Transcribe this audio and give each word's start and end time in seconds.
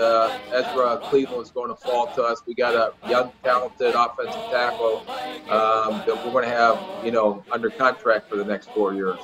uh, 0.00 0.38
Ezra 0.50 0.98
Cleveland 1.04 1.42
is 1.42 1.50
going 1.50 1.68
to 1.68 1.74
fall 1.74 2.06
to 2.14 2.22
us. 2.22 2.40
We 2.46 2.54
got 2.54 2.74
a 2.74 2.94
young, 3.10 3.30
talented 3.44 3.94
offensive 3.94 4.40
tackle 4.50 5.00
um, 5.50 6.02
that 6.06 6.18
we're 6.24 6.32
going 6.32 6.44
to 6.44 6.50
have, 6.50 7.04
you 7.04 7.10
know, 7.10 7.44
under 7.52 7.68
contract 7.68 8.30
for 8.30 8.36
the 8.36 8.44
next 8.44 8.70
four 8.70 8.94
years. 8.94 9.18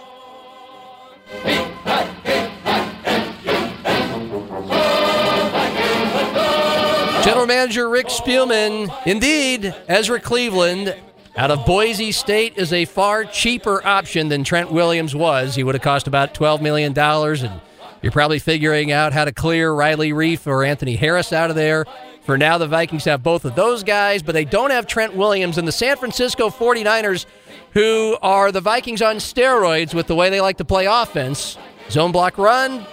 General 7.25 7.47
Manager 7.47 7.89
Rick 7.89 8.09
Spielman, 8.09 8.95
indeed, 9.07 9.75
Ezra 9.89 10.21
Cleveland 10.21 10.95
out 11.35 11.51
of 11.51 11.65
Boise 11.65 12.13
State 12.13 12.59
is 12.59 12.75
a 12.75 12.85
far 12.85 13.25
cheaper 13.25 13.83
option 13.87 14.29
than 14.29 14.45
Trent 14.45 14.71
Williams 14.71 15.15
was. 15.15 15.55
He 15.55 15.65
would 15.65 15.77
have 15.77 15.83
cost 15.83 16.07
about 16.07 16.35
$12 16.35 16.61
million, 16.61 16.93
and 16.99 17.61
you're 18.03 18.13
probably 18.13 18.39
figuring 18.39 18.93
out 18.93 19.13
how 19.13 19.25
to 19.25 19.33
clear 19.33 19.73
Riley 19.73 20.11
Reiff 20.11 20.47
or 20.47 20.65
Anthony 20.65 20.97
Harris 20.97 21.33
out 21.33 21.51
of 21.51 21.57
there. 21.57 21.85
For 22.23 22.37
now, 22.37 22.59
the 22.59 22.67
Vikings 22.67 23.05
have 23.05 23.23
both 23.23 23.45
of 23.45 23.55
those 23.55 23.83
guys, 23.83 24.23
but 24.23 24.33
they 24.33 24.45
don't 24.45 24.71
have 24.71 24.87
Trent 24.87 25.15
Williams. 25.17 25.57
And 25.57 25.67
the 25.67 25.73
San 25.73 25.97
Francisco 25.97 26.51
49ers, 26.51 27.25
who 27.73 28.19
are 28.21 28.53
the 28.53 28.61
Vikings 28.61 29.01
on 29.01 29.17
steroids 29.17 29.95
with 29.95 30.07
the 30.07 30.15
way 30.15 30.29
they 30.29 30.41
like 30.41 30.59
to 30.59 30.65
play 30.65 30.87
offense, 30.87 31.57
zone 31.91 32.13
block 32.13 32.37
run, 32.37 32.87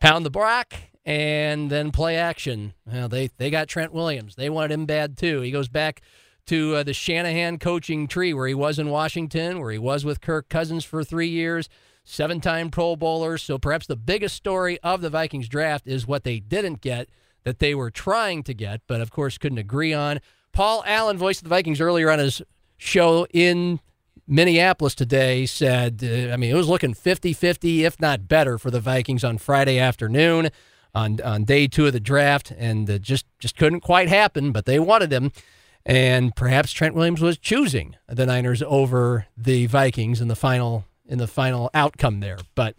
pound 0.00 0.26
the 0.26 0.30
block, 0.30 0.74
and 1.06 1.70
then 1.70 1.92
play 1.92 2.16
action. 2.16 2.74
Well, 2.86 3.08
they 3.08 3.28
they 3.36 3.50
got 3.50 3.68
Trent 3.68 3.92
Williams. 3.92 4.34
They 4.36 4.50
wanted 4.50 4.72
him 4.72 4.86
bad 4.86 5.16
too. 5.16 5.40
He 5.40 5.50
goes 5.50 5.68
back 5.68 6.02
to 6.46 6.76
uh, 6.76 6.82
the 6.82 6.92
Shanahan 6.92 7.58
coaching 7.58 8.06
tree 8.06 8.34
where 8.34 8.46
he 8.46 8.54
was 8.54 8.78
in 8.78 8.90
Washington, 8.90 9.60
where 9.60 9.70
he 9.70 9.78
was 9.78 10.04
with 10.04 10.20
Kirk 10.20 10.48
Cousins 10.48 10.84
for 10.84 11.02
three 11.04 11.28
years, 11.28 11.68
seven-time 12.04 12.70
Pro 12.70 12.96
Bowlers. 12.96 13.42
So 13.42 13.58
perhaps 13.58 13.86
the 13.86 13.96
biggest 13.96 14.36
story 14.36 14.78
of 14.82 15.00
the 15.00 15.10
Vikings 15.10 15.48
draft 15.48 15.86
is 15.86 16.06
what 16.06 16.24
they 16.24 16.40
didn't 16.40 16.80
get 16.80 17.08
that 17.44 17.58
they 17.58 17.74
were 17.74 17.90
trying 17.90 18.42
to 18.44 18.54
get, 18.54 18.80
but 18.86 19.00
of 19.00 19.10
course 19.10 19.38
couldn't 19.38 19.58
agree 19.58 19.92
on. 19.92 20.20
Paul 20.52 20.82
Allen, 20.86 21.18
voice 21.18 21.38
of 21.38 21.44
the 21.44 21.50
Vikings, 21.50 21.80
earlier 21.80 22.10
on 22.10 22.18
his 22.18 22.42
show 22.76 23.26
in 23.32 23.80
Minneapolis 24.26 24.94
today 24.94 25.46
said, 25.46 26.00
uh, 26.02 26.32
I 26.32 26.36
mean, 26.36 26.50
it 26.50 26.54
was 26.54 26.68
looking 26.68 26.94
50 26.94 27.32
50, 27.32 27.84
if 27.84 28.00
not 28.00 28.28
better, 28.28 28.58
for 28.58 28.70
the 28.70 28.80
Vikings 28.80 29.24
on 29.24 29.38
Friday 29.38 29.78
afternoon 29.78 30.50
on 30.94 31.20
on 31.22 31.44
day 31.44 31.66
two 31.66 31.86
of 31.86 31.92
the 31.92 32.00
draft, 32.00 32.52
and 32.56 32.88
uh, 32.88 32.98
just 32.98 33.26
just 33.38 33.56
couldn't 33.56 33.80
quite 33.80 34.08
happen. 34.08 34.52
But 34.52 34.64
they 34.64 34.78
wanted 34.78 35.12
him, 35.12 35.32
and 35.84 36.34
perhaps 36.34 36.72
Trent 36.72 36.94
Williams 36.94 37.20
was 37.20 37.36
choosing 37.36 37.96
the 38.06 38.26
Niners 38.26 38.62
over 38.62 39.26
the 39.36 39.66
Vikings 39.66 40.20
in 40.20 40.28
the 40.28 40.36
final 40.36 40.84
in 41.06 41.18
the 41.18 41.26
final 41.26 41.70
outcome 41.74 42.20
there. 42.20 42.38
But 42.54 42.76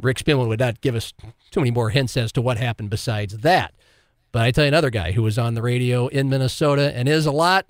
Rick 0.00 0.18
Spielman 0.18 0.48
would 0.48 0.60
not 0.60 0.80
give 0.80 0.94
us 0.94 1.12
too 1.50 1.60
many 1.60 1.70
more 1.70 1.90
hints 1.90 2.16
as 2.16 2.32
to 2.32 2.42
what 2.42 2.56
happened 2.56 2.90
besides 2.90 3.38
that. 3.38 3.74
But 4.32 4.42
I 4.42 4.50
tell 4.50 4.64
you 4.64 4.68
another 4.68 4.90
guy 4.90 5.12
who 5.12 5.22
was 5.22 5.38
on 5.38 5.54
the 5.54 5.62
radio 5.62 6.06
in 6.06 6.28
Minnesota 6.28 6.96
and 6.96 7.08
is 7.08 7.26
a 7.26 7.32
lot. 7.32 7.66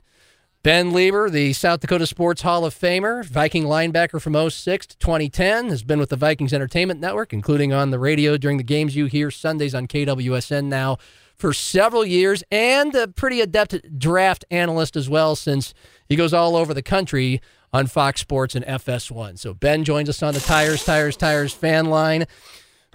Ben 0.63 0.91
Leber, 0.91 1.31
the 1.31 1.55
South 1.55 1.81
Dakota 1.81 2.07
Sports 2.07 2.43
Hall 2.43 2.67
of 2.67 2.75
Famer, 2.75 3.25
Viking 3.25 3.65
linebacker 3.65 4.21
from 4.21 4.35
06 4.51 4.87
to 4.89 4.99
2010, 4.99 5.71
has 5.71 5.83
been 5.83 5.99
with 5.99 6.11
the 6.11 6.17
Vikings 6.17 6.53
Entertainment 6.53 7.01
Network, 7.01 7.33
including 7.33 7.73
on 7.73 7.91
the 7.91 7.99
radio 7.99 8.37
during 8.37 8.59
the 8.59 8.63
games 8.63 8.95
you 8.95 9.07
hear 9.07 9.31
Sundays 9.31 9.75
on 9.75 9.87
KWSN 9.87 10.67
now 10.67 10.99
for 11.41 11.53
several 11.53 12.05
years, 12.05 12.45
and 12.51 12.95
a 12.95 13.09
pretty 13.09 13.41
adept 13.41 13.99
draft 13.99 14.45
analyst 14.51 14.97
as 14.97 15.09
well, 15.09 15.35
since 15.35 15.75
he 16.09 16.17
goes 16.17 16.33
all 16.33 16.55
over 16.55 16.73
the 16.73 16.83
country 16.83 17.41
on 17.73 17.87
Fox 17.87 18.21
Sports 18.21 18.55
and 18.55 18.65
FS1. 18.65 19.39
So 19.39 19.55
Ben 19.55 19.85
joins 19.85 20.09
us 20.09 20.23
on 20.23 20.35
the 20.35 20.41
Tires, 20.41 20.85
Tires, 20.85 21.17
Tires 21.17 21.53
fan 21.53 21.87
line. 21.87 22.27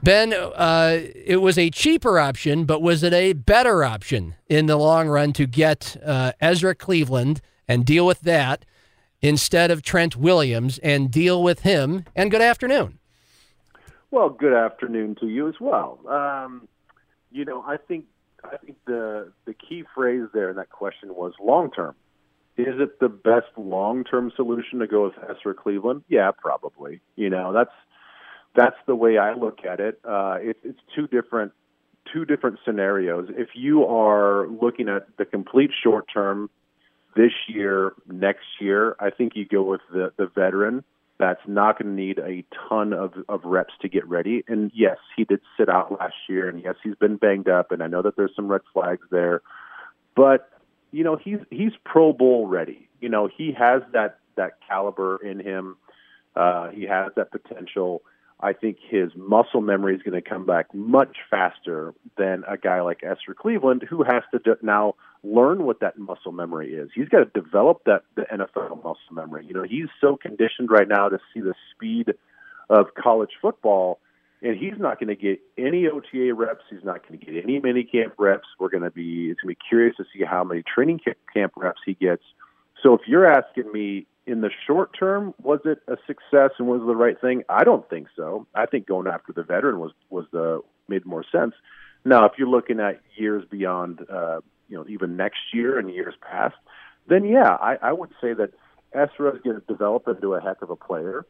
Ben, 0.03 0.33
uh, 0.33 0.99
it 1.15 1.41
was 1.41 1.57
a 1.57 1.69
cheaper 1.69 2.19
option, 2.19 2.65
but 2.65 2.81
was 2.81 3.01
it 3.01 3.13
a 3.13 3.33
better 3.33 3.83
option 3.83 4.35
in 4.47 4.65
the 4.65 4.75
long 4.75 5.07
run 5.07 5.33
to 5.33 5.45
get 5.45 5.97
uh, 6.05 6.31
Ezra 6.39 6.75
Cleveland– 6.75 7.41
and 7.67 7.85
deal 7.85 8.05
with 8.05 8.21
that 8.21 8.65
instead 9.21 9.71
of 9.71 9.81
Trent 9.81 10.15
Williams 10.15 10.77
and 10.79 11.11
deal 11.11 11.41
with 11.41 11.61
him. 11.61 12.05
And 12.15 12.31
good 12.31 12.41
afternoon. 12.41 12.99
Well, 14.11 14.29
good 14.29 14.53
afternoon 14.53 15.15
to 15.19 15.27
you 15.27 15.47
as 15.47 15.55
well. 15.59 15.99
Um, 16.07 16.67
you 17.31 17.43
know, 17.43 17.63
I 17.67 17.77
think 17.77 18.05
I 18.51 18.57
think 18.57 18.77
the 18.85 19.31
the 19.45 19.53
key 19.53 19.83
phrase 19.93 20.27
there 20.33 20.49
in 20.49 20.55
that 20.57 20.69
question 20.69 21.15
was 21.15 21.33
long 21.41 21.71
term. 21.71 21.95
Is 22.57 22.79
it 22.79 22.99
the 22.99 23.09
best 23.09 23.47
long 23.57 24.03
term 24.03 24.31
solution 24.35 24.79
to 24.79 24.87
go 24.87 25.05
with 25.05 25.13
Ezra 25.29 25.53
Cleveland? 25.53 26.03
Yeah, 26.07 26.31
probably. 26.31 27.01
You 27.15 27.29
know, 27.29 27.51
that's 27.53 27.73
that's 28.55 28.77
the 28.87 28.95
way 28.95 29.17
I 29.17 29.33
look 29.33 29.65
at 29.65 29.79
it. 29.79 29.99
Uh, 30.03 30.37
it 30.39 30.57
it's 30.63 30.79
two 30.95 31.07
different 31.07 31.51
two 32.13 32.25
different 32.25 32.59
scenarios. 32.63 33.29
If 33.29 33.49
you 33.55 33.85
are 33.85 34.47
looking 34.47 34.89
at 34.89 35.07
the 35.17 35.25
complete 35.25 35.71
short 35.83 36.05
term 36.11 36.49
this 37.15 37.33
year, 37.47 37.93
next 38.07 38.45
year, 38.59 38.95
I 38.99 39.09
think 39.09 39.35
you 39.35 39.45
go 39.45 39.63
with 39.63 39.81
the 39.91 40.13
the 40.17 40.27
veteran 40.27 40.83
that's 41.17 41.41
not 41.47 41.79
going 41.79 41.95
to 41.95 42.01
need 42.01 42.19
a 42.19 42.43
ton 42.67 42.93
of 42.93 43.13
of 43.29 43.43
reps 43.45 43.73
to 43.81 43.89
get 43.89 44.07
ready. 44.07 44.43
And 44.47 44.71
yes, 44.73 44.97
he 45.15 45.23
did 45.23 45.39
sit 45.57 45.69
out 45.69 45.91
last 45.99 46.15
year, 46.27 46.49
and 46.49 46.61
yes, 46.61 46.75
he's 46.83 46.95
been 46.95 47.17
banged 47.17 47.47
up, 47.47 47.71
and 47.71 47.81
I 47.81 47.87
know 47.87 48.01
that 48.01 48.17
there's 48.17 48.35
some 48.35 48.47
red 48.47 48.61
flags 48.73 49.05
there, 49.11 49.41
but 50.15 50.49
you 50.91 51.03
know 51.03 51.15
he's 51.15 51.39
he's 51.49 51.71
Pro 51.83 52.13
Bowl 52.13 52.47
ready. 52.47 52.89
You 52.99 53.09
know 53.09 53.27
he 53.27 53.53
has 53.53 53.81
that 53.93 54.19
that 54.35 54.53
caliber 54.67 55.17
in 55.17 55.39
him. 55.39 55.77
Uh, 56.35 56.69
he 56.69 56.83
has 56.83 57.11
that 57.15 57.31
potential. 57.31 58.01
I 58.45 58.53
think 58.53 58.77
his 58.87 59.09
muscle 59.15 59.59
memory 59.59 59.95
is 59.95 60.03
going 60.03 60.21
to 60.21 60.29
come 60.29 60.45
back 60.45 60.71
much 60.71 61.17
faster 61.31 61.95
than 62.15 62.43
a 62.47 62.57
guy 62.57 62.81
like 62.81 62.99
Ezra 63.01 63.33
Cleveland, 63.33 63.83
who 63.89 64.03
has 64.03 64.21
to 64.31 64.57
now 64.61 64.93
learn 65.23 65.63
what 65.63 65.79
that 65.79 65.97
muscle 65.97 66.31
memory 66.31 66.75
is. 66.75 66.91
He's 66.93 67.09
got 67.09 67.21
to 67.21 67.41
develop 67.41 67.81
that 67.87 68.03
the 68.13 68.21
NFL 68.31 68.83
muscle 68.83 68.99
memory. 69.11 69.47
You 69.47 69.55
know, 69.55 69.63
he's 69.63 69.87
so 69.99 70.15
conditioned 70.15 70.69
right 70.69 70.87
now 70.87 71.09
to 71.09 71.17
see 71.33 71.39
the 71.39 71.55
speed 71.73 72.13
of 72.69 72.93
college 72.93 73.31
football, 73.41 73.99
and 74.43 74.55
he's 74.55 74.77
not 74.77 74.99
going 74.99 75.09
to 75.09 75.15
get 75.15 75.39
any 75.57 75.87
OTA 75.87 76.35
reps. 76.35 76.65
He's 76.69 76.83
not 76.83 77.01
going 77.07 77.19
to 77.19 77.25
get 77.25 77.43
any 77.43 77.59
mini 77.59 77.83
camp 77.83 78.13
reps. 78.19 78.47
We're 78.59 78.69
going 78.69 78.83
to 78.83 78.91
be 78.91 79.31
it's 79.31 79.41
going 79.41 79.55
to 79.55 79.59
be 79.59 79.67
curious 79.67 79.95
to 79.97 80.03
see 80.13 80.23
how 80.23 80.43
many 80.43 80.61
training 80.61 80.99
camp 81.33 81.53
reps 81.57 81.81
he 81.83 81.95
gets. 81.95 82.21
So 82.83 82.93
if 82.93 83.01
you're 83.07 83.25
asking 83.25 83.71
me 83.71 84.05
in 84.27 84.41
the 84.41 84.49
short 84.65 84.97
term, 84.97 85.33
was 85.41 85.59
it 85.65 85.79
a 85.87 85.97
success 86.07 86.51
and 86.57 86.67
was 86.67 86.81
the 86.85 86.95
right 86.95 87.19
thing? 87.19 87.43
I 87.47 87.63
don't 87.63 87.87
think 87.89 88.07
so. 88.15 88.47
I 88.55 88.65
think 88.65 88.87
going 88.87 89.07
after 89.07 89.33
the 89.33 89.43
veteran 89.43 89.79
was 89.79 89.91
was 90.09 90.25
the 90.31 90.61
made 90.87 91.05
more 91.05 91.25
sense. 91.31 91.53
Now, 92.03 92.25
if 92.25 92.33
you're 92.37 92.47
looking 92.47 92.79
at 92.79 93.01
years 93.15 93.43
beyond, 93.49 93.99
uh, 94.09 94.41
you 94.67 94.77
know, 94.77 94.85
even 94.87 95.17
next 95.17 95.39
year 95.53 95.79
and 95.79 95.89
years 95.89 96.13
past, 96.21 96.55
then 97.07 97.25
yeah, 97.25 97.49
I, 97.49 97.77
I 97.81 97.93
would 97.93 98.11
say 98.21 98.33
that 98.33 98.51
Ezra 98.93 99.35
is 99.35 99.41
going 99.43 99.59
to 99.59 99.65
develop 99.67 100.07
into 100.07 100.33
a 100.33 100.41
heck 100.41 100.61
of 100.61 100.69
a 100.69 100.75
player. 100.75 101.25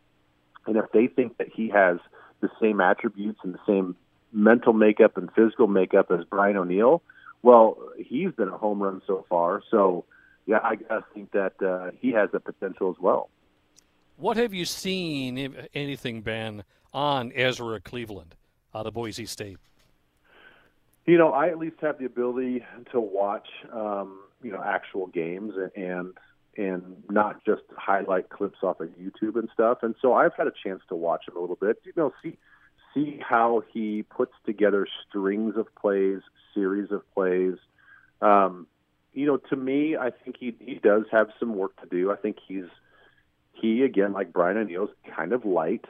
And 0.68 0.78
if 0.78 0.86
they 0.94 1.08
think 1.08 1.38
that 1.38 1.48
he 1.54 1.70
has 1.70 1.98
the 2.42 2.50
same 2.62 2.82
attributes 2.82 3.40
and 3.44 3.54
the 3.54 3.60
same 3.68 3.96
mental 4.32 4.74
makeup 4.74 5.18
and 5.18 5.32
physical 5.34 5.68
makeup 5.68 6.12
as 6.12 6.26
Brian 6.30 6.58
O'Neill, 6.58 7.02
well, 7.42 7.78
he's 7.98 8.32
been 8.32 8.50
a 8.50 8.58
home 8.58 8.82
run 8.82 9.02
so 9.08 9.26
far. 9.30 9.62
So 9.70 10.06
yeah, 10.46 10.58
I, 10.58 10.78
I 10.90 11.02
think 11.14 11.32
that 11.32 11.62
uh, 11.62 11.92
he 12.00 12.12
has 12.12 12.30
the 12.32 12.40
potential 12.40 12.90
as 12.90 13.02
well. 13.02 13.30
What 14.18 14.38
have 14.38 14.54
you 14.54 14.66
seen, 14.66 15.38
if 15.38 15.52
anything, 15.74 16.22
Ben, 16.22 16.64
on 16.94 17.32
Ezra 17.36 17.82
Cleveland 17.82 18.36
out 18.74 18.88
of 18.88 18.94
Boise 18.94 19.26
State? 19.26 19.58
You 21.06 21.18
know, 21.18 21.32
I 21.32 21.50
at 21.50 21.60
least 21.60 21.78
have 21.82 22.00
the 22.00 22.06
ability 22.06 22.64
to 22.92 23.00
watch, 23.00 23.48
um, 23.72 24.22
you 24.42 24.52
know, 24.52 24.62
actual 24.64 25.08
games 25.08 25.54
and 25.76 26.14
and 26.58 27.04
not 27.10 27.44
just 27.46 27.64
highlight 27.76 28.30
clips 28.30 28.60
off 28.64 28.80
of 28.80 28.88
YouTube 28.90 29.36
and 29.36 29.50
stuff. 29.54 29.80
And 29.82 29.94
so 30.02 30.14
I've 30.14 30.34
had 30.36 30.48
a 30.48 30.54
chance 30.64 30.82
to 30.88 30.96
watch 30.96 31.28
him 31.28 31.36
a 31.36 31.40
little 31.40 31.58
bit. 31.58 31.82
You 31.84 31.92
know, 31.98 32.14
see 32.24 32.38
see 32.94 33.20
how 33.22 33.64
he 33.72 34.04
puts 34.04 34.32
together 34.46 34.88
strings 35.08 35.58
of 35.58 35.68
plays, 35.76 36.22
series 36.54 36.92
of 36.92 37.02
plays. 37.14 37.56
Um, 38.22 38.68
you 39.16 39.26
know, 39.26 39.38
to 39.38 39.56
me, 39.56 39.96
I 39.98 40.12
think 40.12 40.36
he 40.40 40.56
he 40.60 40.76
does 40.76 41.04
have 41.12 41.28
some 41.40 41.56
work 41.56 41.80
to 41.82 41.88
do. 41.88 42.12
I 42.12 42.18
think 42.18 42.38
he's 42.46 42.66
he 43.54 43.84
again, 43.84 44.14
like 44.14 44.34
Brian 44.34 44.58
O'Neill's, 44.58 44.90
kind 45.16 45.34
of 45.34 45.46
light. 45.46 45.86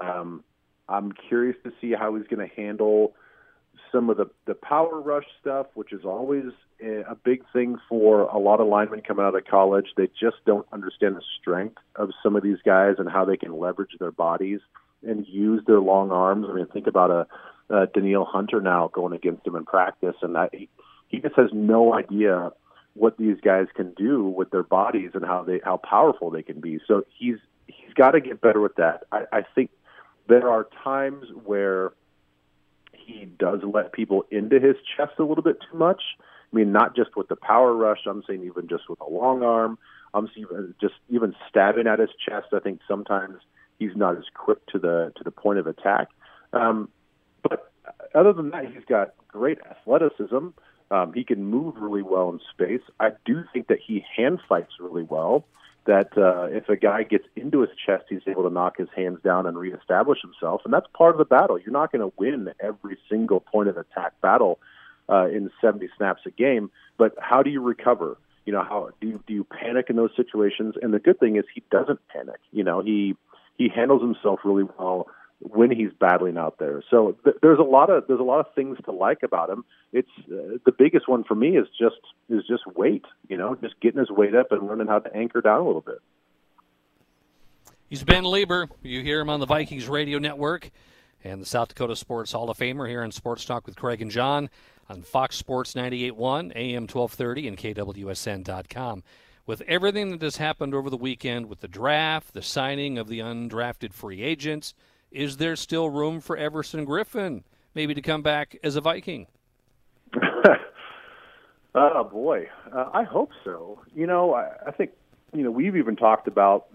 Um, 0.00 0.44
I'm 0.88 1.12
curious 1.12 1.56
to 1.64 1.72
see 1.80 1.92
how 1.98 2.14
he's 2.14 2.26
going 2.28 2.46
to 2.46 2.54
handle 2.54 3.14
some 3.90 4.10
of 4.10 4.18
the 4.18 4.26
the 4.46 4.54
power 4.54 5.00
rush 5.00 5.24
stuff, 5.40 5.66
which 5.74 5.92
is 5.92 6.04
always 6.04 6.44
a 6.80 7.14
big 7.14 7.42
thing 7.54 7.78
for 7.88 8.22
a 8.22 8.38
lot 8.38 8.60
of 8.60 8.66
linemen 8.68 9.00
coming 9.00 9.24
out 9.24 9.34
of 9.34 9.44
college. 9.46 9.86
They 9.96 10.08
just 10.08 10.36
don't 10.44 10.66
understand 10.70 11.16
the 11.16 11.22
strength 11.40 11.78
of 11.96 12.10
some 12.22 12.36
of 12.36 12.42
these 12.42 12.58
guys 12.64 12.96
and 12.98 13.08
how 13.08 13.24
they 13.24 13.38
can 13.38 13.58
leverage 13.58 13.96
their 13.98 14.12
bodies 14.12 14.60
and 15.02 15.26
use 15.26 15.62
their 15.66 15.80
long 15.80 16.10
arms. 16.10 16.46
I 16.50 16.54
mean, 16.54 16.66
think 16.66 16.86
about 16.86 17.10
a, 17.10 17.74
a 17.74 17.86
Danielle 17.86 18.26
Hunter 18.26 18.60
now 18.60 18.90
going 18.92 19.14
against 19.14 19.46
him 19.46 19.56
in 19.56 19.64
practice, 19.64 20.16
and 20.20 20.34
that 20.34 20.54
he, 20.54 20.68
he 21.08 21.20
just 21.20 21.36
has 21.36 21.48
no 21.54 21.94
idea 21.94 22.52
what 22.96 23.18
these 23.18 23.36
guys 23.42 23.66
can 23.74 23.92
do 23.92 24.24
with 24.24 24.50
their 24.50 24.62
bodies 24.62 25.10
and 25.14 25.24
how 25.24 25.42
they 25.42 25.60
how 25.64 25.76
powerful 25.76 26.30
they 26.30 26.42
can 26.42 26.60
be. 26.60 26.80
So 26.86 27.04
he's 27.18 27.36
he's 27.66 27.92
got 27.94 28.12
to 28.12 28.20
get 28.20 28.40
better 28.40 28.60
with 28.60 28.76
that. 28.76 29.04
I, 29.12 29.24
I 29.32 29.42
think 29.54 29.70
there 30.28 30.50
are 30.50 30.66
times 30.82 31.26
where 31.44 31.92
he 32.92 33.26
does 33.38 33.60
let 33.62 33.92
people 33.92 34.24
into 34.30 34.58
his 34.58 34.76
chest 34.96 35.12
a 35.18 35.24
little 35.24 35.44
bit 35.44 35.58
too 35.70 35.78
much. 35.78 36.02
I 36.52 36.56
mean, 36.56 36.72
not 36.72 36.96
just 36.96 37.16
with 37.16 37.28
the 37.28 37.36
power 37.36 37.74
rush. 37.74 38.00
I'm 38.06 38.22
saying 38.26 38.44
even 38.44 38.68
just 38.68 38.88
with 38.88 39.00
a 39.00 39.08
long 39.08 39.42
arm. 39.42 39.78
I'm 40.14 40.28
even 40.36 40.74
just 40.80 40.94
even 41.10 41.34
stabbing 41.48 41.86
at 41.86 41.98
his 41.98 42.10
chest. 42.26 42.48
I 42.52 42.60
think 42.60 42.80
sometimes 42.88 43.36
he's 43.78 43.94
not 43.94 44.16
as 44.16 44.24
quick 44.34 44.64
to 44.66 44.78
the 44.78 45.12
to 45.16 45.24
the 45.24 45.30
point 45.30 45.58
of 45.58 45.66
attack. 45.66 46.08
Um, 46.52 46.88
but 47.42 47.70
other 48.14 48.32
than 48.32 48.50
that, 48.50 48.66
he's 48.72 48.84
got 48.88 49.14
great 49.28 49.58
athleticism. 49.68 50.48
Um, 50.90 51.12
he 51.12 51.24
can 51.24 51.44
move 51.44 51.76
really 51.76 52.02
well 52.02 52.30
in 52.30 52.40
space. 52.52 52.82
I 53.00 53.10
do 53.24 53.44
think 53.52 53.68
that 53.68 53.78
he 53.84 54.04
hand 54.16 54.40
fights 54.48 54.74
really 54.78 55.02
well. 55.02 55.44
That 55.86 56.16
uh, 56.18 56.48
if 56.50 56.68
a 56.68 56.76
guy 56.76 57.04
gets 57.04 57.26
into 57.36 57.60
his 57.60 57.70
chest, 57.84 58.06
he's 58.08 58.22
able 58.26 58.42
to 58.42 58.50
knock 58.50 58.76
his 58.76 58.88
hands 58.96 59.20
down 59.22 59.46
and 59.46 59.56
reestablish 59.56 60.20
himself, 60.20 60.62
and 60.64 60.74
that's 60.74 60.86
part 60.92 61.12
of 61.12 61.18
the 61.18 61.24
battle. 61.24 61.58
You're 61.58 61.72
not 61.72 61.92
going 61.92 62.02
to 62.08 62.12
win 62.16 62.52
every 62.58 62.98
single 63.08 63.38
point 63.38 63.68
of 63.68 63.76
attack 63.76 64.20
battle 64.20 64.58
uh, 65.08 65.28
in 65.28 65.48
70 65.60 65.88
snaps 65.96 66.22
a 66.26 66.30
game, 66.30 66.72
but 66.98 67.14
how 67.20 67.44
do 67.44 67.50
you 67.50 67.60
recover? 67.60 68.18
You 68.46 68.52
know, 68.52 68.62
how 68.62 68.90
do 69.00 69.08
you, 69.08 69.24
do 69.28 69.32
you 69.32 69.44
panic 69.44 69.86
in 69.88 69.94
those 69.94 70.10
situations? 70.16 70.74
And 70.80 70.92
the 70.92 70.98
good 70.98 71.20
thing 71.20 71.36
is 71.36 71.44
he 71.54 71.62
doesn't 71.70 72.00
panic. 72.08 72.40
You 72.50 72.64
know, 72.64 72.80
he 72.80 73.16
he 73.56 73.68
handles 73.68 74.02
himself 74.02 74.40
really 74.44 74.64
well 74.78 75.08
when 75.40 75.70
he's 75.70 75.90
battling 75.98 76.38
out 76.38 76.58
there. 76.58 76.82
So 76.90 77.16
th- 77.24 77.36
there's 77.42 77.58
a 77.58 77.62
lot 77.62 77.90
of 77.90 78.06
there's 78.06 78.20
a 78.20 78.24
lot 78.24 78.40
of 78.40 78.54
things 78.54 78.78
to 78.84 78.92
like 78.92 79.22
about 79.22 79.50
him. 79.50 79.64
It's 79.92 80.08
uh, 80.30 80.58
the 80.64 80.72
biggest 80.76 81.08
one 81.08 81.24
for 81.24 81.34
me 81.34 81.56
is 81.56 81.66
just 81.78 82.00
is 82.28 82.42
just 82.48 82.66
weight. 82.76 83.04
You 83.28 83.36
know, 83.36 83.54
just 83.56 83.78
getting 83.80 84.00
his 84.00 84.10
weight 84.10 84.34
up 84.34 84.52
and 84.52 84.66
learning 84.66 84.86
how 84.86 84.98
to 84.98 85.14
anchor 85.14 85.40
down 85.40 85.60
a 85.60 85.66
little 85.66 85.82
bit. 85.82 86.00
He's 87.88 88.02
Ben 88.02 88.24
Leber. 88.24 88.68
You 88.82 89.02
hear 89.02 89.20
him 89.20 89.30
on 89.30 89.40
the 89.40 89.46
Vikings 89.46 89.88
radio 89.88 90.18
network 90.18 90.70
and 91.22 91.40
the 91.40 91.46
South 91.46 91.68
Dakota 91.68 91.94
Sports 91.94 92.32
Hall 92.32 92.50
of 92.50 92.58
Famer 92.58 92.88
here 92.88 93.02
on 93.02 93.12
Sports 93.12 93.44
Talk 93.44 93.66
with 93.66 93.76
Craig 93.76 94.02
and 94.02 94.10
John 94.10 94.50
on 94.88 95.02
Fox 95.02 95.36
Sports 95.36 95.74
98.1, 95.74 96.52
AM 96.54 96.82
1230, 96.82 97.48
and 97.48 97.58
KWSN.com. 97.58 99.02
With 99.46 99.60
everything 99.62 100.10
that 100.10 100.22
has 100.22 100.36
happened 100.38 100.74
over 100.74 100.90
the 100.90 100.96
weekend 100.96 101.46
with 101.46 101.60
the 101.60 101.68
draft, 101.68 102.34
the 102.34 102.42
signing 102.42 102.98
of 102.98 103.06
the 103.06 103.20
undrafted 103.20 103.92
free 103.92 104.22
agents, 104.22 104.74
is 105.16 105.38
there 105.38 105.56
still 105.56 105.88
room 105.88 106.20
for 106.20 106.36
Everson 106.36 106.86
Griffen 106.86 107.42
maybe 107.74 107.94
to 107.94 108.02
come 108.02 108.22
back 108.22 108.58
as 108.62 108.76
a 108.76 108.80
Viking? 108.82 109.26
oh 111.74 112.04
boy, 112.04 112.48
uh, 112.72 112.90
I 112.92 113.02
hope 113.04 113.30
so. 113.42 113.80
You 113.94 114.06
know, 114.06 114.34
I, 114.34 114.50
I 114.66 114.70
think 114.72 114.90
you 115.32 115.42
know 115.42 115.50
we've 115.50 115.76
even 115.76 115.96
talked 115.96 116.28
about 116.28 116.66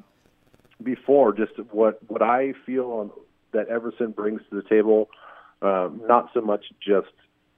before 0.83 1.33
just 1.33 1.53
what 1.71 1.99
what 2.09 2.23
I 2.23 2.53
feel 2.65 2.85
on, 2.85 3.11
that 3.53 3.67
Everson 3.67 4.11
brings 4.11 4.41
to 4.49 4.55
the 4.55 4.67
table. 4.67 5.09
Uh, 5.61 5.89
not 6.07 6.31
so 6.33 6.41
much 6.41 6.65
just 6.79 7.13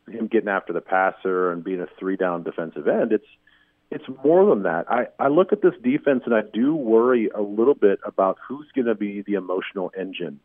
him 0.10 0.28
getting 0.28 0.50
after 0.50 0.74
the 0.74 0.82
passer 0.82 1.50
and 1.50 1.64
being 1.64 1.80
a 1.80 1.88
three 1.98 2.18
down 2.18 2.44
defensive 2.44 2.90
end. 2.90 3.14
It's 3.14 3.26
it's 3.90 4.04
more 4.26 4.46
than 4.54 4.64
that. 4.64 4.92
I, 4.92 5.06
I 5.18 5.28
look 5.30 5.54
at 5.54 5.62
this 5.62 5.76
defense 5.82 6.24
and 6.26 6.34
I 6.34 6.42
do 6.54 6.76
worry 6.76 7.30
a 7.34 7.42
little 7.42 7.76
bit 7.76 8.00
about 8.04 8.38
who's 8.46 8.68
going 8.76 8.88
to 8.88 8.96
be 8.96 9.22
the 9.22 9.36
emotional 9.36 9.92
engine 9.98 10.40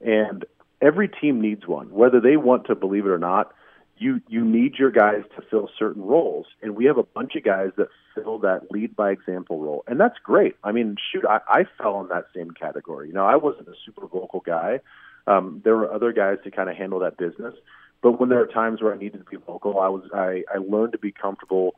and 0.00 0.44
every 0.80 1.08
team 1.08 1.40
needs 1.40 1.66
one, 1.66 1.90
whether 1.90 2.20
they 2.20 2.36
want 2.36 2.66
to 2.66 2.74
believe 2.74 3.06
it 3.06 3.10
or 3.10 3.18
not. 3.18 3.52
You 3.98 4.22
you 4.28 4.42
need 4.42 4.76
your 4.78 4.90
guys 4.90 5.24
to 5.36 5.42
fill 5.50 5.68
certain 5.78 6.02
roles, 6.02 6.46
and 6.62 6.74
we 6.74 6.86
have 6.86 6.96
a 6.96 7.02
bunch 7.02 7.36
of 7.36 7.44
guys 7.44 7.70
that 7.76 7.88
fill 8.14 8.38
that 8.38 8.70
lead 8.70 8.96
by 8.96 9.10
example 9.10 9.60
role, 9.60 9.84
and 9.86 10.00
that's 10.00 10.16
great. 10.24 10.56
I 10.64 10.72
mean, 10.72 10.96
shoot, 11.12 11.26
I, 11.26 11.40
I 11.46 11.64
fell 11.76 12.00
in 12.00 12.08
that 12.08 12.24
same 12.34 12.50
category. 12.52 13.08
You 13.08 13.12
know, 13.12 13.26
I 13.26 13.36
wasn't 13.36 13.68
a 13.68 13.74
super 13.84 14.06
vocal 14.06 14.40
guy. 14.40 14.80
Um, 15.26 15.60
there 15.64 15.76
were 15.76 15.92
other 15.92 16.12
guys 16.12 16.38
to 16.44 16.50
kind 16.50 16.70
of 16.70 16.76
handle 16.76 17.00
that 17.00 17.18
business, 17.18 17.54
but 18.00 18.18
when 18.18 18.30
there 18.30 18.40
are 18.40 18.46
times 18.46 18.80
where 18.80 18.94
I 18.94 18.96
needed 18.96 19.18
to 19.18 19.30
be 19.30 19.36
vocal, 19.36 19.78
I 19.78 19.88
was 19.88 20.04
I, 20.14 20.44
I 20.50 20.58
learned 20.58 20.92
to 20.92 20.98
be 20.98 21.12
comfortable 21.12 21.74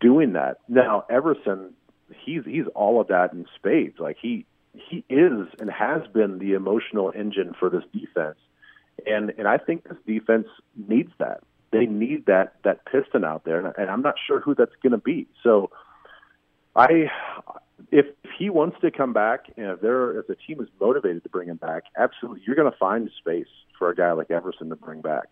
doing 0.00 0.34
that. 0.34 0.58
Now 0.68 1.06
Everson, 1.08 1.72
he's 2.24 2.44
he's 2.44 2.66
all 2.74 3.00
of 3.00 3.08
that 3.08 3.32
in 3.32 3.46
spades. 3.56 3.98
Like 3.98 4.18
he 4.20 4.44
he 4.74 5.04
is 5.08 5.48
and 5.58 5.70
has 5.70 6.02
been 6.12 6.38
the 6.38 6.52
emotional 6.52 7.12
engine 7.14 7.54
for 7.58 7.70
this 7.70 7.84
defense. 7.92 8.38
And 9.06 9.32
and 9.38 9.48
I 9.48 9.58
think 9.58 9.84
this 9.84 9.98
defense 10.06 10.46
needs 10.76 11.12
that. 11.18 11.42
They 11.72 11.86
need 11.86 12.26
that 12.26 12.54
that 12.64 12.84
piston 12.86 13.24
out 13.24 13.44
there, 13.44 13.58
and 13.58 13.74
and 13.76 13.90
I'm 13.90 14.02
not 14.02 14.14
sure 14.24 14.40
who 14.40 14.54
that's 14.54 14.74
going 14.82 14.92
to 14.92 14.98
be. 14.98 15.26
So, 15.42 15.70
I 16.76 17.10
if 17.90 18.06
he 18.38 18.50
wants 18.50 18.76
to 18.80 18.90
come 18.90 19.12
back, 19.12 19.46
and 19.56 19.66
if 19.66 19.80
there 19.80 20.18
if 20.18 20.26
the 20.26 20.36
team 20.36 20.60
is 20.60 20.68
motivated 20.80 21.22
to 21.24 21.28
bring 21.28 21.48
him 21.48 21.56
back, 21.56 21.84
absolutely, 21.98 22.42
you're 22.46 22.56
going 22.56 22.70
to 22.70 22.78
find 22.78 23.10
space 23.18 23.48
for 23.78 23.90
a 23.90 23.94
guy 23.94 24.12
like 24.12 24.30
Everson 24.30 24.68
to 24.68 24.76
bring 24.76 25.00
back. 25.00 25.30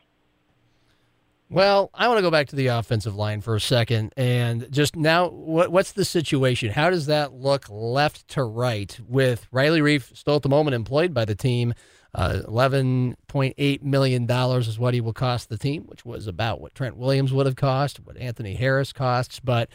Well, 1.52 1.90
I 1.92 2.08
want 2.08 2.16
to 2.16 2.22
go 2.22 2.30
back 2.30 2.48
to 2.48 2.56
the 2.56 2.68
offensive 2.68 3.14
line 3.14 3.42
for 3.42 3.54
a 3.54 3.60
second, 3.60 4.14
and 4.16 4.72
just 4.72 4.96
now, 4.96 5.28
what, 5.28 5.70
what's 5.70 5.92
the 5.92 6.06
situation? 6.06 6.70
How 6.70 6.88
does 6.88 7.04
that 7.06 7.34
look 7.34 7.66
left 7.68 8.26
to 8.28 8.42
right 8.42 8.98
with 9.06 9.48
Riley 9.52 9.82
Reiff 9.82 10.16
still 10.16 10.36
at 10.36 10.40
the 10.40 10.48
moment 10.48 10.74
employed 10.74 11.12
by 11.12 11.26
the 11.26 11.34
team? 11.34 11.74
Uh, 12.14 12.40
$11.8 12.48 13.82
million 13.82 14.30
is 14.30 14.78
what 14.78 14.94
he 14.94 15.02
will 15.02 15.12
cost 15.12 15.50
the 15.50 15.58
team, 15.58 15.82
which 15.88 16.06
was 16.06 16.26
about 16.26 16.62
what 16.62 16.74
Trent 16.74 16.96
Williams 16.96 17.34
would 17.34 17.44
have 17.44 17.56
cost, 17.56 18.00
what 18.00 18.16
Anthony 18.16 18.54
Harris 18.54 18.94
costs. 18.94 19.38
But 19.38 19.68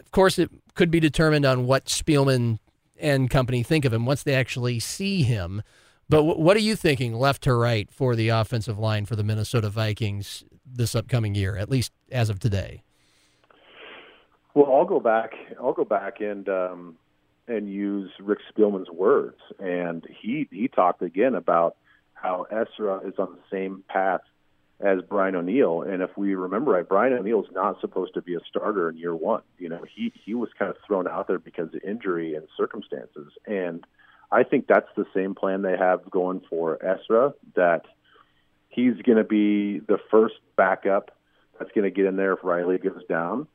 of 0.00 0.10
course, 0.10 0.36
it 0.36 0.50
could 0.74 0.90
be 0.90 0.98
determined 0.98 1.46
on 1.46 1.64
what 1.64 1.84
Spielman 1.84 2.58
and 2.98 3.30
company 3.30 3.62
think 3.62 3.84
of 3.84 3.92
him 3.92 4.04
once 4.04 4.24
they 4.24 4.34
actually 4.34 4.80
see 4.80 5.22
him. 5.22 5.62
But 6.08 6.24
what 6.24 6.56
are 6.56 6.60
you 6.60 6.74
thinking 6.74 7.14
left 7.14 7.42
to 7.44 7.54
right 7.54 7.88
for 7.90 8.16
the 8.16 8.30
offensive 8.30 8.80
line 8.80 9.06
for 9.06 9.14
the 9.14 9.22
Minnesota 9.22 9.70
Vikings 9.70 10.42
this 10.64 10.94
upcoming 10.94 11.34
year, 11.34 11.56
at 11.56 11.68
least 11.68 11.92
as 12.10 12.30
of 12.30 12.38
today? 12.38 12.82
Well, 14.54 14.72
I'll 14.72 14.84
go 14.84 15.00
back. 15.00 15.32
I'll 15.60 15.72
go 15.72 15.84
back 15.84 16.20
and 16.20 16.48
um, 16.48 16.96
and 17.48 17.72
use 17.72 18.10
Rick 18.20 18.40
Spielman's 18.54 18.90
words, 18.90 19.38
and 19.58 20.06
he 20.20 20.48
he 20.50 20.68
talked 20.68 21.02
again 21.02 21.34
about 21.34 21.76
how 22.14 22.46
Ezra 22.50 23.00
is 23.06 23.14
on 23.18 23.32
the 23.32 23.42
same 23.50 23.82
path 23.88 24.20
as 24.80 24.98
Brian 25.08 25.36
O'Neill. 25.36 25.82
And 25.82 26.02
if 26.02 26.10
we 26.16 26.34
remember 26.34 26.72
right, 26.72 26.88
Brian 26.88 27.12
O'Neill 27.12 27.42
is 27.42 27.50
not 27.52 27.80
supposed 27.80 28.14
to 28.14 28.22
be 28.22 28.34
a 28.34 28.40
starter 28.48 28.88
in 28.90 28.96
year 28.96 29.14
one. 29.14 29.42
You 29.58 29.68
know, 29.68 29.84
he 29.94 30.12
he 30.24 30.34
was 30.34 30.50
kind 30.58 30.70
of 30.70 30.76
thrown 30.86 31.08
out 31.08 31.28
there 31.28 31.38
because 31.38 31.68
of 31.74 31.82
injury 31.82 32.34
and 32.34 32.46
circumstances. 32.56 33.32
And 33.46 33.84
I 34.30 34.42
think 34.42 34.66
that's 34.66 34.88
the 34.96 35.06
same 35.14 35.34
plan 35.34 35.62
they 35.62 35.76
have 35.76 36.10
going 36.10 36.42
for 36.48 36.78
Ezra. 36.84 37.32
That 37.54 37.86
he's 38.72 38.94
going 39.02 39.18
to 39.18 39.24
be 39.24 39.78
the 39.80 39.98
first 40.10 40.34
backup 40.56 41.16
that's 41.58 41.70
going 41.72 41.84
to 41.84 41.90
get 41.90 42.06
in 42.06 42.16
there 42.16 42.32
if 42.32 42.40
Riley 42.42 42.78
goes 42.78 43.04
down, 43.08 43.46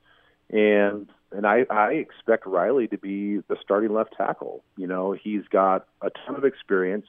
and 0.50 1.10
and 1.32 1.46
I, 1.46 1.66
I 1.70 1.94
expect 1.94 2.46
Riley 2.46 2.88
to 2.88 2.98
be 2.98 3.40
the 3.50 3.58
starting 3.62 3.94
left 3.94 4.14
tackle. 4.16 4.64
You 4.78 4.88
know, 4.88 5.12
he's 5.12 5.44
got 5.50 5.88
a 6.02 6.10
ton 6.26 6.36
of 6.36 6.46
experience. 6.46 7.08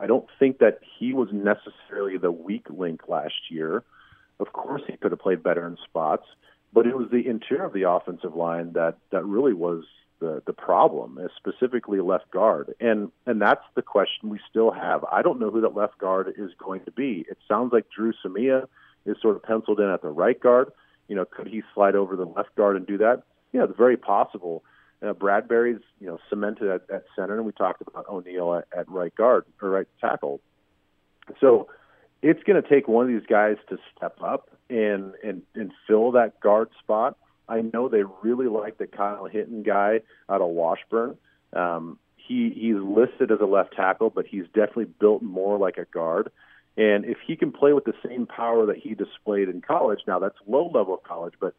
I 0.00 0.06
don't 0.06 0.26
think 0.38 0.58
that 0.58 0.80
he 0.98 1.12
was 1.12 1.28
necessarily 1.32 2.16
the 2.18 2.32
weak 2.32 2.66
link 2.70 3.02
last 3.08 3.50
year. 3.50 3.84
Of 4.40 4.52
course, 4.52 4.82
he 4.88 4.96
could 4.96 5.12
have 5.12 5.20
played 5.20 5.42
better 5.42 5.66
in 5.66 5.76
spots, 5.84 6.26
but 6.72 6.86
it 6.86 6.96
was 6.96 7.08
the 7.10 7.28
interior 7.28 7.64
of 7.64 7.72
the 7.72 7.88
offensive 7.88 8.34
line 8.34 8.72
that 8.72 8.96
that 9.10 9.24
really 9.24 9.52
was 9.52 9.84
the 10.22 10.42
the 10.46 10.52
problem, 10.52 11.18
specifically 11.36 12.00
left 12.00 12.30
guard, 12.30 12.74
and 12.80 13.10
and 13.26 13.42
that's 13.42 13.64
the 13.74 13.82
question 13.82 14.30
we 14.30 14.38
still 14.48 14.70
have. 14.70 15.04
I 15.10 15.20
don't 15.22 15.40
know 15.40 15.50
who 15.50 15.60
that 15.62 15.74
left 15.74 15.98
guard 15.98 16.32
is 16.38 16.50
going 16.56 16.84
to 16.84 16.92
be. 16.92 17.26
It 17.28 17.36
sounds 17.48 17.72
like 17.72 17.86
Dru 17.94 18.12
Samia 18.24 18.66
is 19.04 19.16
sort 19.20 19.36
of 19.36 19.42
penciled 19.42 19.80
in 19.80 19.88
at 19.88 20.00
the 20.00 20.08
right 20.08 20.40
guard. 20.40 20.68
You 21.08 21.16
know, 21.16 21.24
could 21.24 21.48
he 21.48 21.62
slide 21.74 21.96
over 21.96 22.16
the 22.16 22.24
left 22.24 22.54
guard 22.54 22.76
and 22.76 22.86
do 22.86 22.98
that? 22.98 23.24
Yeah, 23.52 23.64
it's 23.64 23.76
very 23.76 23.96
possible. 23.96 24.62
Uh, 25.04 25.12
Bradbury's 25.12 25.82
you 26.00 26.06
know 26.06 26.18
cemented 26.30 26.70
at, 26.70 26.82
at 26.88 27.04
center, 27.16 27.36
and 27.36 27.44
we 27.44 27.52
talked 27.52 27.82
about 27.82 28.08
O'Neill 28.08 28.54
at, 28.54 28.66
at 28.78 28.88
right 28.88 29.14
guard 29.14 29.44
or 29.60 29.68
right 29.68 29.88
tackle. 30.00 30.40
So 31.40 31.68
it's 32.22 32.42
going 32.44 32.62
to 32.62 32.68
take 32.68 32.86
one 32.86 33.04
of 33.04 33.08
these 33.08 33.26
guys 33.28 33.56
to 33.70 33.78
step 33.96 34.16
up 34.22 34.50
and 34.70 35.14
and 35.24 35.42
and 35.56 35.72
fill 35.88 36.12
that 36.12 36.38
guard 36.40 36.70
spot 36.78 37.16
I 37.48 37.60
know 37.60 37.88
they 37.88 38.02
really 38.22 38.46
like 38.46 38.78
the 38.78 38.86
Kyle 38.86 39.26
Hinton 39.26 39.62
guy 39.62 40.00
out 40.28 40.40
of 40.40 40.48
Washburn. 40.48 41.16
Um, 41.52 41.98
he 42.16 42.50
he's 42.54 42.76
listed 42.76 43.30
as 43.30 43.40
a 43.40 43.46
left 43.46 43.74
tackle, 43.74 44.10
but 44.10 44.26
he's 44.26 44.44
definitely 44.54 44.86
built 45.00 45.22
more 45.22 45.58
like 45.58 45.76
a 45.76 45.84
guard. 45.84 46.30
And 46.76 47.04
if 47.04 47.18
he 47.26 47.36
can 47.36 47.52
play 47.52 47.72
with 47.72 47.84
the 47.84 47.94
same 48.06 48.26
power 48.26 48.66
that 48.66 48.78
he 48.78 48.94
displayed 48.94 49.48
in 49.48 49.60
college, 49.60 50.00
now 50.06 50.18
that's 50.18 50.36
low 50.46 50.70
level 50.72 50.96
college, 50.96 51.34
but 51.38 51.54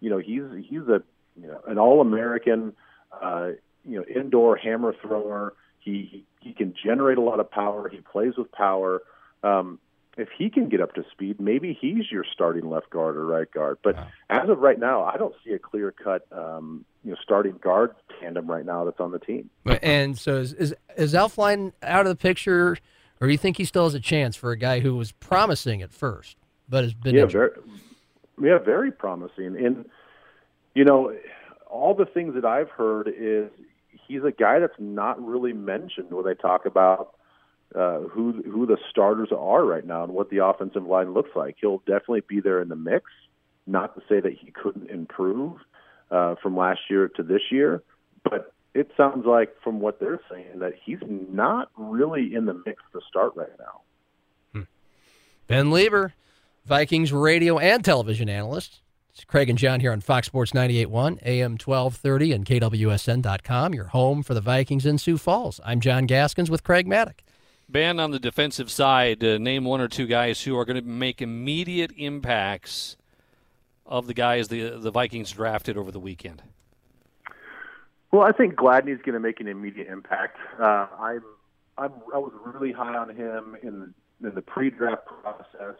you 0.00 0.10
know 0.10 0.18
he's 0.18 0.42
he's 0.68 0.88
a 0.88 1.02
you 1.36 1.48
know 1.48 1.60
an 1.66 1.78
all 1.78 2.00
American, 2.00 2.72
uh, 3.12 3.50
you 3.84 3.98
know 3.98 4.04
indoor 4.04 4.56
hammer 4.56 4.94
thrower. 5.02 5.54
He, 5.80 6.08
he 6.10 6.24
he 6.40 6.52
can 6.54 6.74
generate 6.82 7.18
a 7.18 7.22
lot 7.22 7.40
of 7.40 7.50
power. 7.50 7.88
He 7.88 7.98
plays 7.98 8.34
with 8.38 8.50
power. 8.52 9.02
Um, 9.42 9.78
if 10.16 10.28
he 10.36 10.48
can 10.48 10.68
get 10.68 10.80
up 10.80 10.94
to 10.94 11.04
speed, 11.10 11.40
maybe 11.40 11.76
he's 11.78 12.10
your 12.10 12.24
starting 12.32 12.68
left 12.68 12.90
guard 12.90 13.16
or 13.16 13.26
right 13.26 13.50
guard. 13.50 13.78
But 13.82 13.96
wow. 13.96 14.06
as 14.30 14.48
of 14.48 14.58
right 14.58 14.78
now, 14.78 15.02
I 15.04 15.16
don't 15.16 15.34
see 15.44 15.52
a 15.52 15.58
clear 15.58 15.90
cut, 15.90 16.26
um, 16.32 16.84
you 17.04 17.10
know, 17.10 17.16
starting 17.22 17.58
guard 17.60 17.94
tandem 18.20 18.50
right 18.50 18.64
now 18.64 18.84
that's 18.84 19.00
on 19.00 19.10
the 19.10 19.18
team. 19.18 19.50
And 19.82 20.18
so 20.18 20.36
is 20.36 20.52
is, 20.52 20.74
is 20.96 21.14
Elflein 21.14 21.72
out 21.82 22.06
of 22.06 22.08
the 22.08 22.16
picture 22.16 22.76
or 23.20 23.26
do 23.26 23.32
you 23.32 23.38
think 23.38 23.56
he 23.56 23.64
still 23.64 23.84
has 23.84 23.94
a 23.94 24.00
chance 24.00 24.36
for 24.36 24.50
a 24.50 24.56
guy 24.56 24.80
who 24.80 24.96
was 24.96 25.12
promising 25.12 25.82
at 25.82 25.92
first, 25.92 26.36
but 26.68 26.84
has 26.84 26.94
been 26.94 27.14
yeah, 27.14 27.22
injured? 27.22 27.58
very, 28.38 28.50
yeah, 28.52 28.58
very 28.58 28.92
promising. 28.92 29.56
And 29.56 29.88
you 30.74 30.84
know, 30.84 31.16
all 31.70 31.94
the 31.94 32.06
things 32.06 32.34
that 32.34 32.44
I've 32.44 32.70
heard 32.70 33.08
is 33.08 33.50
he's 34.06 34.24
a 34.24 34.32
guy 34.32 34.58
that's 34.58 34.78
not 34.78 35.24
really 35.24 35.52
mentioned 35.52 36.10
when 36.10 36.24
they 36.24 36.34
talk 36.34 36.66
about 36.66 37.14
uh, 37.74 38.00
who 38.00 38.42
who 38.42 38.66
the 38.66 38.78
starters 38.90 39.30
are 39.36 39.64
right 39.64 39.84
now 39.84 40.04
and 40.04 40.14
what 40.14 40.30
the 40.30 40.44
offensive 40.44 40.84
line 40.84 41.12
looks 41.12 41.30
like. 41.34 41.56
He'll 41.60 41.78
definitely 41.78 42.22
be 42.26 42.40
there 42.40 42.60
in 42.60 42.68
the 42.68 42.76
mix. 42.76 43.10
Not 43.66 43.94
to 43.94 44.02
say 44.08 44.20
that 44.20 44.32
he 44.32 44.50
couldn't 44.50 44.90
improve 44.90 45.56
uh, 46.10 46.34
from 46.42 46.56
last 46.56 46.80
year 46.90 47.08
to 47.08 47.22
this 47.22 47.40
year, 47.50 47.82
but 48.22 48.52
it 48.74 48.90
sounds 48.96 49.24
like 49.24 49.54
from 49.62 49.80
what 49.80 50.00
they're 50.00 50.20
saying 50.30 50.58
that 50.58 50.74
he's 50.84 50.98
not 51.08 51.70
really 51.76 52.34
in 52.34 52.44
the 52.44 52.54
mix 52.66 52.82
to 52.92 53.00
start 53.08 53.32
right 53.36 53.52
now. 53.58 53.80
Hmm. 54.52 54.62
Ben 55.46 55.66
Leber, 55.66 56.12
Vikings 56.66 57.12
radio 57.12 57.58
and 57.58 57.84
television 57.84 58.28
analyst. 58.28 58.80
It's 59.14 59.24
Craig 59.24 59.48
and 59.48 59.58
John 59.58 59.78
here 59.78 59.92
on 59.92 60.00
Fox 60.00 60.26
Sports 60.26 60.50
98.1, 60.50 61.20
AM 61.24 61.52
1230, 61.52 62.32
and 62.32 62.44
KWSN.com, 62.44 63.72
your 63.72 63.84
home 63.86 64.24
for 64.24 64.34
the 64.34 64.40
Vikings 64.40 64.84
in 64.84 64.98
Sioux 64.98 65.16
Falls. 65.16 65.60
I'm 65.64 65.78
John 65.78 66.06
Gaskins 66.06 66.50
with 66.50 66.64
Craig 66.64 66.88
Maddock. 66.88 67.22
Ben, 67.74 67.98
on 67.98 68.12
the 68.12 68.20
defensive 68.20 68.70
side, 68.70 69.24
uh, 69.24 69.36
name 69.36 69.64
one 69.64 69.80
or 69.80 69.88
two 69.88 70.06
guys 70.06 70.40
who 70.40 70.56
are 70.56 70.64
going 70.64 70.80
to 70.80 70.88
make 70.88 71.20
immediate 71.20 71.90
impacts 71.96 72.96
of 73.84 74.06
the 74.06 74.14
guys 74.14 74.46
the 74.46 74.78
the 74.78 74.92
Vikings 74.92 75.32
drafted 75.32 75.76
over 75.76 75.90
the 75.90 75.98
weekend. 75.98 76.40
Well, 78.12 78.22
I 78.22 78.30
think 78.30 78.54
Gladney's 78.54 79.02
going 79.04 79.14
to 79.14 79.18
make 79.18 79.40
an 79.40 79.48
immediate 79.48 79.88
impact. 79.88 80.36
Uh, 80.56 80.86
I'm, 81.00 81.24
I'm 81.76 81.92
I 82.14 82.18
was 82.18 82.32
really 82.44 82.70
high 82.70 82.96
on 82.96 83.08
him 83.08 83.56
in 83.60 83.92
the, 84.20 84.28
in 84.28 84.34
the 84.36 84.42
pre-draft 84.42 85.06
process. 85.06 85.74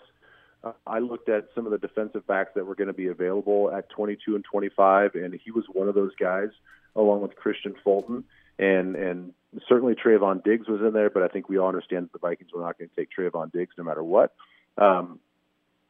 Uh, 0.65 0.73
I 0.89 0.99
looked 0.99 1.29
at 1.29 1.47
some 1.55 1.65
of 1.65 1.71
the 1.71 1.79
defensive 1.79 2.27
backs 2.27 2.51
that 2.57 2.67
were 2.67 2.75
going 2.75 2.89
to 2.89 2.93
be 2.93 3.07
available 3.07 3.71
at 3.73 3.89
22 3.91 4.35
and 4.35 4.45
25, 4.45 5.15
and 5.15 5.33
he 5.33 5.53
was 5.53 5.67
one 5.73 5.89
of 5.89 5.95
those 5.95 6.17
guys, 6.19 6.49
along 6.97 7.23
with 7.23 7.37
Kristian 7.37 7.77
Fulton 7.85 8.25
and 8.59 8.97
and 8.97 9.33
certainly 9.69 9.95
Trevon 9.95 10.43
Diggs 10.43 10.69
was 10.69 10.81
in 10.81 10.93
there, 10.93 11.11
but 11.11 11.23
I 11.23 11.29
think 11.29 11.49
we 11.49 11.59
all 11.59 11.69
understand 11.69 12.07
that 12.07 12.13
the 12.13 12.19
Vikings 12.19 12.51
were 12.53 12.63
not 12.63 12.79
going 12.79 12.89
to 12.89 12.97
take 12.97 13.09
Trevon 13.17 13.53
Diggs 13.53 13.75
no 13.79 13.85
matter 13.85 14.03
what. 14.03 14.33
Um, 14.79 15.21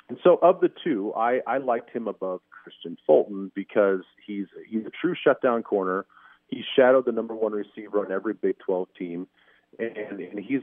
and 0.09 0.19
so, 0.23 0.39
of 0.43 0.61
the 0.61 0.71
two, 0.83 1.15
I, 1.15 1.41
I 1.47 1.59
liked 1.59 1.91
him 1.91 2.09
above 2.09 2.41
Kristian 2.53 2.97
Fulton 3.07 3.51
because 3.55 4.01
he's 4.27 4.47
he's 4.69 4.85
a 4.87 4.91
true 4.91 5.15
shutdown 5.23 5.63
corner. 5.63 6.05
He 6.49 6.63
shadowed 6.77 7.07
the 7.07 7.13
number 7.13 7.35
one 7.35 7.53
receiver 7.53 8.05
on 8.05 8.13
every 8.13 8.35
Big 8.35 8.59
12 8.59 8.89
team, 8.99 9.27
and, 9.79 10.21
and 10.21 10.39
he's 10.39 10.61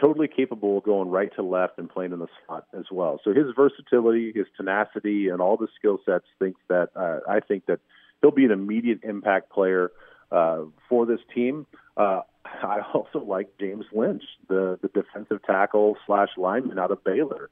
totally 0.00 0.28
capable 0.28 0.78
of 0.78 0.84
going 0.84 1.10
right 1.10 1.30
to 1.36 1.42
left 1.42 1.78
and 1.78 1.90
playing 1.90 2.12
in 2.12 2.20
the 2.20 2.26
slot 2.46 2.64
as 2.76 2.86
well. 2.90 3.20
So 3.22 3.34
his 3.34 3.46
versatility, 3.54 4.32
his 4.34 4.46
tenacity, 4.56 5.28
and 5.28 5.42
all 5.42 5.58
the 5.58 5.68
skill 5.78 5.98
sets 6.06 6.24
think 6.38 6.56
that 6.68 6.88
uh, 6.96 7.20
I 7.28 7.40
think 7.40 7.66
that 7.66 7.80
he'll 8.22 8.30
be 8.30 8.46
an 8.46 8.50
immediate 8.50 9.00
impact 9.02 9.50
player 9.50 9.92
uh, 10.32 10.62
for 10.88 11.06
this 11.06 11.20
team. 11.34 11.66
Uh, 11.96 12.22
I 12.44 12.80
also 12.94 13.20
like 13.20 13.48
James 13.58 13.84
Lynch, 13.92 14.24
the 14.48 14.78
the 14.82 14.88
defensive 14.88 15.42
tackle 15.44 15.96
slash 16.06 16.30
lineman 16.36 16.78
out 16.78 16.90
of 16.90 17.04
Baylor. 17.04 17.50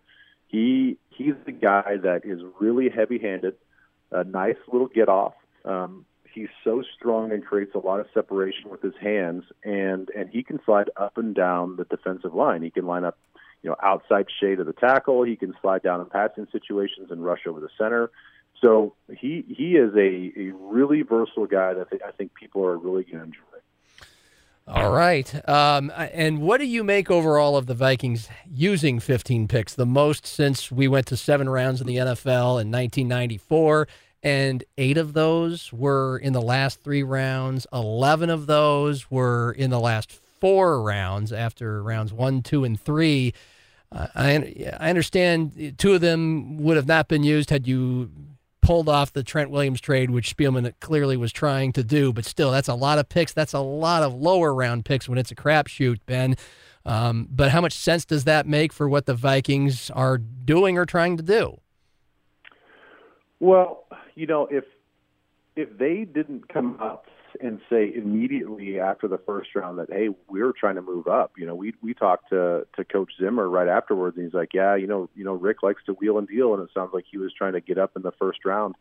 He 0.49 0.99
he's 1.11 1.35
the 1.45 1.53
guy 1.53 1.97
that 2.03 2.23
is 2.25 2.41
really 2.61 2.89
heavy 2.89 3.19
handed, 3.19 3.55
a 4.11 4.25
nice 4.25 4.57
little 4.71 4.89
get 4.89 5.09
off. 5.09 5.35
Um, 5.65 6.07
he's 6.33 6.49
so 6.65 6.83
strong 6.97 7.33
and 7.33 7.45
creates 7.45 7.75
a 7.75 7.79
lot 7.79 8.01
of 8.01 8.07
separation 8.15 8.71
with 8.71 8.83
his 8.83 8.95
hands, 9.01 9.45
and 9.63 10.09
and 10.17 10.31
he 10.31 10.43
can 10.43 10.61
slide 10.65 10.91
up 10.97 11.19
and 11.19 11.35
down 11.35 11.77
the 11.77 11.85
defensive 11.85 12.35
line. 12.35 12.63
He 12.63 12.71
can 12.71 12.87
line 12.87 13.05
up, 13.05 13.19
you 13.63 13.71
know, 13.71 13.77
outside 13.83 14.27
shade 14.41 14.61
of 14.61 14.67
the 14.67 14.73
tackle. 14.73 15.23
He 15.23 15.37
can 15.37 15.55
slide 15.61 15.83
down 15.83 16.01
in 16.01 16.07
passing 16.07 16.47
situations 16.51 17.11
and 17.11 17.25
rush 17.25 17.47
over 17.47 17.61
the 17.61 17.71
center. 17.79 18.11
So 18.61 18.95
he 19.09 19.45
he 19.49 19.77
is 19.77 19.95
a, 19.95 20.33
a 20.37 20.53
really 20.53 21.03
versatile 21.03 21.47
guy 21.47 21.75
that 21.75 21.89
I 22.05 22.11
think 22.13 22.35
people 22.35 22.65
are 22.65 22.77
really 22.77 23.05
going 23.05 23.19
to 23.19 23.25
enjoy. 23.25 23.43
All 24.67 24.93
right. 24.93 25.49
Um, 25.49 25.91
and 25.97 26.43
what 26.43 26.59
do 26.59 26.67
you 26.67 26.85
make 26.85 27.11
overall 27.11 27.57
of 27.57 27.65
the 27.65 27.75
Vikings 27.75 28.29
using 28.53 29.01
15 29.01 29.49
picks, 29.49 29.75
the 29.75 29.87
most 29.87 30.27
since 30.27 30.71
we 30.71 30.87
went 30.87 31.07
to 31.07 31.17
seven 31.17 31.49
rounds 31.49 31.81
in 31.81 31.87
the 31.87 31.97
NFL 31.97 32.61
in 32.61 32.71
1994? 32.71 33.89
And 34.23 34.65
eight 34.77 34.99
of 34.99 35.15
those 35.15 35.73
were 35.73 36.19
in 36.19 36.35
the 36.35 36.43
last 36.43 36.85
three 36.85 37.03
rounds. 37.03 37.67
11 37.73 38.29
of 38.29 38.47
those 38.47 39.11
were 39.11 39.53
in 39.53 39.71
the 39.71 39.81
last 39.81 40.13
four 40.13 40.83
rounds 40.83 41.33
after 41.33 41.83
rounds 41.83 42.13
one, 42.13 42.43
two, 42.43 42.65
and 42.65 42.79
three. 42.79 43.33
Uh, 43.91 44.09
I, 44.15 44.71
I 44.79 44.91
understand 44.91 45.77
two 45.79 45.95
of 45.95 46.03
them 46.03 46.59
would 46.59 46.77
have 46.77 46.87
not 46.87 47.09
been 47.09 47.23
used 47.23 47.49
had 47.49 47.67
you 47.67 48.11
pulled 48.69 48.87
off 48.87 49.15
the 49.15 49.23
Trent 49.23 49.51
Williams 49.51 49.81
trade, 49.81 50.11
which 50.11 50.37
Spielman 50.37 50.75
clearly 50.79 51.17
was 51.17 51.33
trying 51.33 51.73
to 51.73 51.83
do. 51.83 52.13
But 52.13 52.27
still, 52.27 52.51
that's 52.51 52.69
a 52.69 52.75
lot 52.75 52.99
of 52.99 53.09
picks. 53.09 53.33
That's 53.33 53.55
a 53.55 53.61
lot 53.61 54.03
of 54.03 54.13
lower 54.13 54.55
round 54.55 54.85
picks 54.85 55.09
when 55.09 55.17
it's 55.17 55.31
a 55.31 55.35
crapshoot, 55.35 56.01
Ben. 56.05 56.37
Um, 56.85 57.29
but 57.31 57.51
how 57.51 57.63
much 57.63 57.73
sense 57.73 58.05
does 58.05 58.25
that 58.25 58.47
make 58.47 58.75
for 58.75 58.87
what 58.87 59.07
the 59.07 59.15
Vikings 59.15 59.89
are 59.93 60.19
doing 60.19 60.77
or 60.77 60.85
trying 60.85 61.17
to 61.17 61.23
do? 61.23 61.59
Well, 63.41 63.87
you 64.15 64.27
know, 64.27 64.47
if 64.51 64.65
if 65.57 65.79
they 65.79 66.05
didn't 66.05 66.51
come 66.53 66.77
out 66.79 67.07
and 67.41 67.61
say 67.71 67.93
immediately 67.95 68.81
after 68.81 69.09
the 69.09 69.19
first 69.19 69.55
round 69.55 69.79
that 69.79 69.89
hey 69.91 70.09
we're 70.29 70.53
trying 70.53 70.77
to 70.77 70.83
move 70.83 71.07
up. 71.07 71.33
You 71.37 71.47
know 71.47 71.55
we 71.55 71.75
we 71.83 71.95
talked 71.95 72.31
to 72.31 72.67
to 72.77 72.85
coach 72.85 73.13
zimmer 73.21 73.49
right 73.49 73.69
afterwards 73.69 74.17
and 74.17 74.27
he's 74.27 74.35
like 74.35 74.55
yeah 74.55 74.75
you 74.75 74.87
know 74.87 75.09
you 75.15 75.25
know 75.25 75.33
rick 75.33 75.63
likes 75.63 75.83
to 75.87 75.93
wheel 75.95 76.19
and 76.19 76.29
deal 76.29 76.55
and 76.55 76.63
it 76.63 76.71
sounds 76.75 76.91
like 76.93 77.05
he 77.11 77.19
was 77.19 77.33
trying 77.33 77.55
to 77.55 77.61
get 77.61 77.79
up 77.79 77.93
in 77.97 78.03
the 78.03 78.13
first 78.13 78.45
round. 78.45 78.75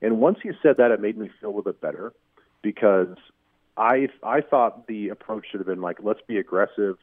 And 0.00 0.18
once 0.20 0.38
he 0.42 0.50
said 0.62 0.76
that 0.78 0.90
it 0.90 1.00
made 1.00 1.18
me 1.18 1.30
feel 1.40 1.48
a 1.48 1.50
little 1.50 1.62
bit 1.62 1.80
better 1.80 2.12
because 2.62 3.16
i 3.76 4.08
i 4.22 4.40
thought 4.40 4.86
the 4.86 5.08
approach 5.10 5.46
should 5.50 5.60
have 5.60 5.66
been 5.66 5.80
like 5.80 5.98
let's 6.02 6.22
be 6.26 6.38
aggressive. 6.38 6.96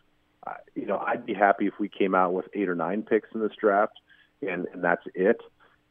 Uh, 0.48 0.54
you 0.76 0.86
know 0.86 1.00
i'd 1.08 1.26
be 1.26 1.34
happy 1.34 1.66
if 1.66 1.74
we 1.80 1.90
came 1.90 2.14
out 2.14 2.34
with 2.34 2.46
eight 2.54 2.70
or 2.70 2.76
nine 2.76 3.02
picks 3.02 3.30
in 3.34 3.42
this 3.42 3.54
draft 3.60 3.98
and 4.42 4.68
and 4.74 4.84
that's 4.84 5.04
it. 5.14 5.42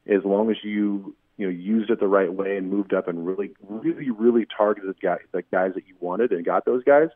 As 0.06 0.24
long 0.24 0.50
as 0.50 0.56
you 0.62 1.14
you 1.36 1.46
know 1.46 1.52
used 1.52 1.90
it 1.90 2.00
the 2.00 2.06
right 2.06 2.32
way 2.32 2.56
and 2.56 2.70
moved 2.70 2.94
up 2.94 3.08
and 3.08 3.26
really 3.26 3.52
really 3.68 4.10
really 4.10 4.46
targeted 4.56 5.00
guys 5.00 5.20
the 5.32 5.42
guys 5.50 5.72
that 5.74 5.86
you 5.86 5.94
wanted 6.00 6.32
and 6.32 6.44
got 6.44 6.64
those 6.64 6.84
guys. 6.84 7.08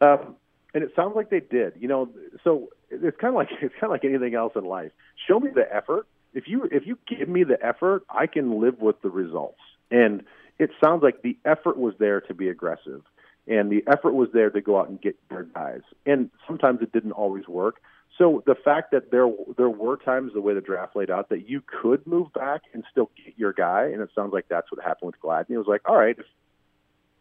Um, 0.00 0.36
and 0.74 0.82
it 0.82 0.92
sounds 0.96 1.14
like 1.14 1.30
they 1.30 1.40
did 1.40 1.74
you 1.78 1.88
know 1.88 2.08
so 2.44 2.70
it's 2.90 3.16
kind 3.18 3.34
of 3.34 3.36
like 3.36 3.48
it's 3.62 3.74
kind 3.74 3.84
of 3.84 3.90
like 3.90 4.04
anything 4.04 4.34
else 4.34 4.52
in 4.56 4.64
life. 4.64 4.92
Show 5.28 5.40
me 5.40 5.50
the 5.54 5.66
effort. 5.74 6.06
If 6.34 6.48
you 6.48 6.68
if 6.70 6.86
you 6.86 6.98
give 7.06 7.28
me 7.28 7.44
the 7.44 7.62
effort 7.64 8.04
i 8.08 8.26
can 8.26 8.60
live 8.60 8.80
with 8.80 9.00
the 9.02 9.10
results. 9.10 9.60
And 9.90 10.24
it 10.58 10.70
sounds 10.82 11.02
like 11.02 11.22
the 11.22 11.36
effort 11.44 11.76
was 11.76 11.94
there 11.98 12.20
to 12.22 12.34
be 12.34 12.48
aggressive 12.48 13.02
and 13.46 13.70
the 13.70 13.84
effort 13.86 14.14
was 14.14 14.28
there 14.32 14.50
to 14.50 14.60
go 14.60 14.78
out 14.78 14.88
and 14.88 15.00
get 15.00 15.16
their 15.28 15.44
guys. 15.44 15.80
And 16.06 16.30
sometimes 16.46 16.80
it 16.80 16.92
didn't 16.92 17.12
always 17.12 17.48
work 17.48 17.80
so 18.18 18.42
the 18.46 18.54
fact 18.54 18.90
that 18.92 19.10
there 19.10 19.28
there 19.56 19.70
were 19.70 19.96
times 19.96 20.32
the 20.34 20.40
way 20.40 20.54
the 20.54 20.60
draft 20.60 20.94
laid 20.96 21.10
out 21.10 21.30
that 21.30 21.48
you 21.48 21.62
could 21.66 22.06
move 22.06 22.32
back 22.32 22.62
and 22.72 22.84
still 22.90 23.10
get 23.24 23.34
your 23.36 23.52
guy, 23.52 23.84
and 23.84 24.02
it 24.02 24.10
sounds 24.14 24.32
like 24.32 24.46
that's 24.48 24.70
what 24.70 24.84
happened 24.84 25.12
with 25.12 25.20
Gladney. 25.20 25.54
It 25.54 25.58
was 25.58 25.66
like, 25.66 25.82
all 25.88 25.96
right, 25.96 26.16
if 26.18 26.26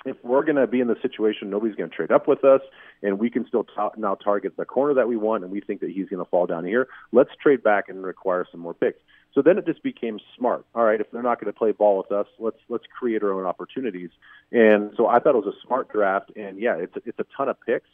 if 0.05 0.17
we're 0.24 0.43
going 0.43 0.55
to 0.55 0.67
be 0.67 0.81
in 0.81 0.88
the 0.88 0.98
situation, 1.01 1.50
nobody's 1.50 1.75
going 1.75 1.89
to 1.89 1.95
trade 1.95 2.12
up 2.12 2.27
with 2.27 2.43
us, 2.43 2.62
and 3.03 3.19
we 3.19 3.29
can 3.29 3.48
still 3.48 3.63
ta- 3.63 3.91
now 3.98 4.15
target 4.15 4.57
the 4.57 4.65
corner 4.65 4.95
that 4.95 5.07
we 5.07 5.15
want, 5.15 5.43
and 5.43 5.51
we 5.51 5.62
think 5.62 5.79
that 5.81 5.91
he's 5.91 6.10
going 6.10 6.24
to 6.24 6.29
fall 6.29 6.48
down 6.48 6.65
here. 6.65 6.88
Let's 7.12 7.29
trade 7.41 7.63
back 7.63 7.88
and 7.88 8.03
require 8.03 8.45
some 8.51 8.62
more 8.62 8.74
picks. 8.74 9.00
So 9.33 9.41
then 9.41 9.57
it 9.57 9.65
just 9.65 9.81
became 9.83 10.19
smart. 10.38 10.65
All 10.75 10.83
right, 10.83 11.00
if 11.00 11.10
they're 11.12 11.24
not 11.24 11.39
going 11.39 11.53
to 11.53 11.57
play 11.57 11.71
ball 11.71 11.98
with 11.98 12.12
us, 12.12 12.27
let's 12.39 12.57
let's 12.67 12.83
create 13.00 13.24
our 13.24 13.31
own 13.31 13.45
opportunities. 13.45 14.10
And 14.51 14.91
so 14.98 15.07
I 15.07 15.19
thought 15.19 15.36
it 15.36 15.45
was 15.45 15.55
a 15.55 15.65
smart 15.65 15.89
draft, 15.89 16.31
and 16.36 16.60
yeah, 16.60 16.75
it's 16.75 16.93
it's 17.05 17.19
a 17.19 17.25
ton 17.38 17.48
of 17.48 17.57
picks, 17.62 17.88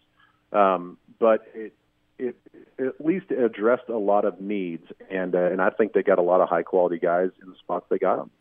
um, 0.51 0.97
but 1.19 1.45
it 1.53 1.73
it 2.19 2.35
at 2.79 3.03
least 3.03 3.31
addressed 3.31 3.89
a 3.89 3.97
lot 3.97 4.25
of 4.25 4.41
needs, 4.41 4.85
and 5.09 5.35
uh, 5.35 5.51
and 5.51 5.61
I 5.61 5.69
think 5.69 5.93
they 5.93 6.03
got 6.03 6.19
a 6.19 6.23
lot 6.23 6.41
of 6.41 6.49
high 6.49 6.63
quality 6.63 6.99
guys 6.99 7.29
in 7.41 7.49
the 7.49 7.55
spots 7.57 7.85
they 7.89 7.97
got 7.97 8.17
them. 8.17 8.31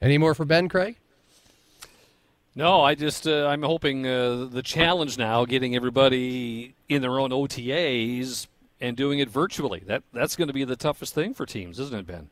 Any 0.00 0.18
more 0.18 0.34
for 0.34 0.44
Ben 0.44 0.68
Craig? 0.68 0.96
No, 2.54 2.82
I 2.82 2.94
just 2.94 3.26
uh, 3.26 3.46
I'm 3.46 3.62
hoping 3.62 4.06
uh, 4.06 4.46
the 4.50 4.62
challenge 4.62 5.16
now, 5.16 5.44
getting 5.44 5.74
everybody 5.74 6.74
in 6.88 7.00
their 7.00 7.18
own 7.18 7.30
OTAs 7.30 8.46
and 8.80 8.96
doing 8.96 9.20
it 9.20 9.30
virtually. 9.30 9.80
That 9.86 10.02
that's 10.12 10.36
going 10.36 10.48
to 10.48 10.54
be 10.54 10.64
the 10.64 10.76
toughest 10.76 11.14
thing 11.14 11.32
for 11.32 11.46
teams, 11.46 11.78
isn't 11.78 11.98
it, 11.98 12.06
Ben? 12.06 12.28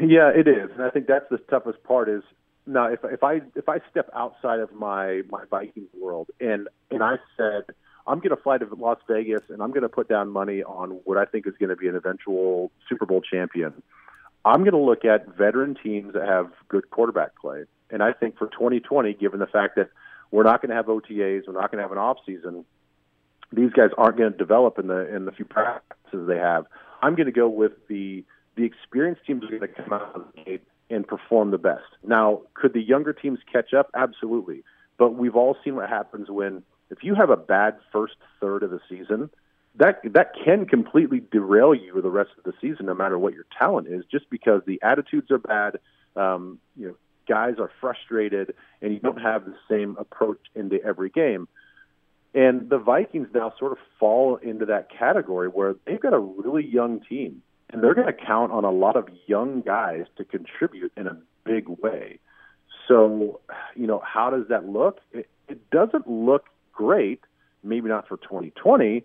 Yeah, 0.00 0.30
it 0.30 0.48
is, 0.48 0.70
and 0.72 0.82
I 0.82 0.90
think 0.90 1.06
that's 1.06 1.28
the 1.30 1.38
toughest 1.38 1.82
part. 1.84 2.08
Is 2.08 2.22
now 2.66 2.86
if 2.86 3.00
if 3.04 3.22
I 3.22 3.42
if 3.54 3.68
I 3.68 3.78
step 3.90 4.10
outside 4.14 4.58
of 4.58 4.72
my 4.72 5.22
my 5.30 5.44
Vikings 5.48 5.90
world 5.94 6.30
and 6.40 6.68
and 6.90 7.02
I 7.02 7.16
said 7.36 7.64
I'm 8.06 8.18
going 8.18 8.30
to 8.30 8.42
fly 8.42 8.58
to 8.58 8.66
Las 8.76 8.98
Vegas 9.08 9.42
and 9.48 9.62
I'm 9.62 9.70
going 9.70 9.82
to 9.82 9.88
put 9.88 10.08
down 10.08 10.30
money 10.30 10.62
on 10.62 11.00
what 11.04 11.18
I 11.18 11.24
think 11.24 11.46
is 11.46 11.54
going 11.58 11.70
to 11.70 11.76
be 11.76 11.88
an 11.88 11.96
eventual 11.96 12.70
Super 12.88 13.06
Bowl 13.06 13.20
champion. 13.20 13.82
I'm 14.44 14.60
going 14.60 14.72
to 14.72 14.78
look 14.78 15.04
at 15.04 15.36
veteran 15.36 15.76
teams 15.82 16.14
that 16.14 16.26
have 16.26 16.50
good 16.68 16.88
quarterback 16.90 17.36
play. 17.40 17.64
And 17.90 18.02
I 18.02 18.12
think 18.12 18.38
for 18.38 18.46
2020, 18.46 19.14
given 19.14 19.40
the 19.40 19.46
fact 19.46 19.76
that 19.76 19.90
we're 20.30 20.44
not 20.44 20.62
going 20.62 20.70
to 20.70 20.76
have 20.76 20.86
OTAs, 20.86 21.42
we're 21.46 21.52
not 21.52 21.70
going 21.70 21.78
to 21.78 21.82
have 21.82 21.92
an 21.92 21.98
off 21.98 22.18
season, 22.24 22.64
these 23.52 23.72
guys 23.72 23.90
aren't 23.98 24.16
going 24.16 24.30
to 24.30 24.38
develop 24.38 24.78
in 24.78 24.86
the 24.88 25.14
in 25.14 25.24
the 25.24 25.32
few 25.32 25.44
practices 25.44 26.26
they 26.26 26.36
have. 26.36 26.66
I'm 27.02 27.14
going 27.14 27.26
to 27.26 27.32
go 27.32 27.48
with 27.48 27.72
the 27.88 28.24
the 28.56 28.64
experienced 28.64 29.24
teams 29.26 29.44
are 29.44 29.48
going 29.48 29.60
to 29.60 29.68
come 29.68 29.92
out 29.92 30.12
of 30.14 30.24
the 30.34 30.42
gate 30.42 30.62
and 30.90 31.06
perform 31.06 31.50
the 31.50 31.58
best. 31.58 31.84
Now, 32.04 32.42
could 32.54 32.72
the 32.72 32.80
younger 32.80 33.12
teams 33.12 33.38
catch 33.52 33.74
up? 33.74 33.90
Absolutely. 33.94 34.62
But 34.98 35.14
we've 35.14 35.36
all 35.36 35.56
seen 35.62 35.76
what 35.76 35.88
happens 35.88 36.30
when 36.30 36.62
if 36.90 36.98
you 37.02 37.14
have 37.14 37.30
a 37.30 37.36
bad 37.36 37.76
first 37.92 38.16
third 38.40 38.62
of 38.62 38.70
the 38.70 38.80
season, 38.88 39.30
that 39.76 40.00
that 40.12 40.32
can 40.44 40.66
completely 40.66 41.20
derail 41.30 41.74
you 41.74 42.00
the 42.00 42.10
rest 42.10 42.30
of 42.38 42.44
the 42.44 42.52
season, 42.60 42.86
no 42.86 42.94
matter 42.94 43.18
what 43.18 43.34
your 43.34 43.46
talent 43.58 43.88
is, 43.88 44.04
just 44.10 44.28
because 44.30 44.62
the 44.66 44.80
attitudes 44.82 45.30
are 45.30 45.38
bad. 45.38 45.78
Um, 46.16 46.58
you 46.76 46.88
know, 46.88 46.96
guys 47.28 47.56
are 47.58 47.70
frustrated, 47.80 48.54
and 48.80 48.92
you 48.92 49.00
don't 49.00 49.20
have 49.20 49.44
the 49.44 49.54
same 49.68 49.96
approach 49.98 50.40
into 50.54 50.82
every 50.82 51.10
game. 51.10 51.48
And 52.34 52.68
the 52.68 52.78
Vikings 52.78 53.28
now 53.34 53.52
sort 53.58 53.72
of 53.72 53.78
fall 53.98 54.36
into 54.36 54.66
that 54.66 54.88
category 54.90 55.48
where 55.48 55.74
they've 55.86 56.00
got 56.00 56.12
a 56.12 56.18
really 56.18 56.66
young 56.66 57.00
team, 57.00 57.42
and 57.70 57.82
they're 57.82 57.94
going 57.94 58.06
to 58.06 58.12
count 58.12 58.52
on 58.52 58.64
a 58.64 58.70
lot 58.70 58.96
of 58.96 59.08
young 59.26 59.60
guys 59.60 60.04
to 60.16 60.24
contribute 60.24 60.92
in 60.96 61.06
a 61.06 61.18
big 61.44 61.68
way. 61.68 62.18
So, 62.88 63.40
you 63.74 63.86
know, 63.86 64.02
how 64.04 64.30
does 64.30 64.48
that 64.48 64.68
look? 64.68 65.00
It, 65.12 65.28
it 65.48 65.70
doesn't 65.70 66.08
look 66.08 66.44
great, 66.76 67.20
maybe 67.64 67.88
not 67.88 68.06
for 68.06 68.18
2020, 68.18 69.04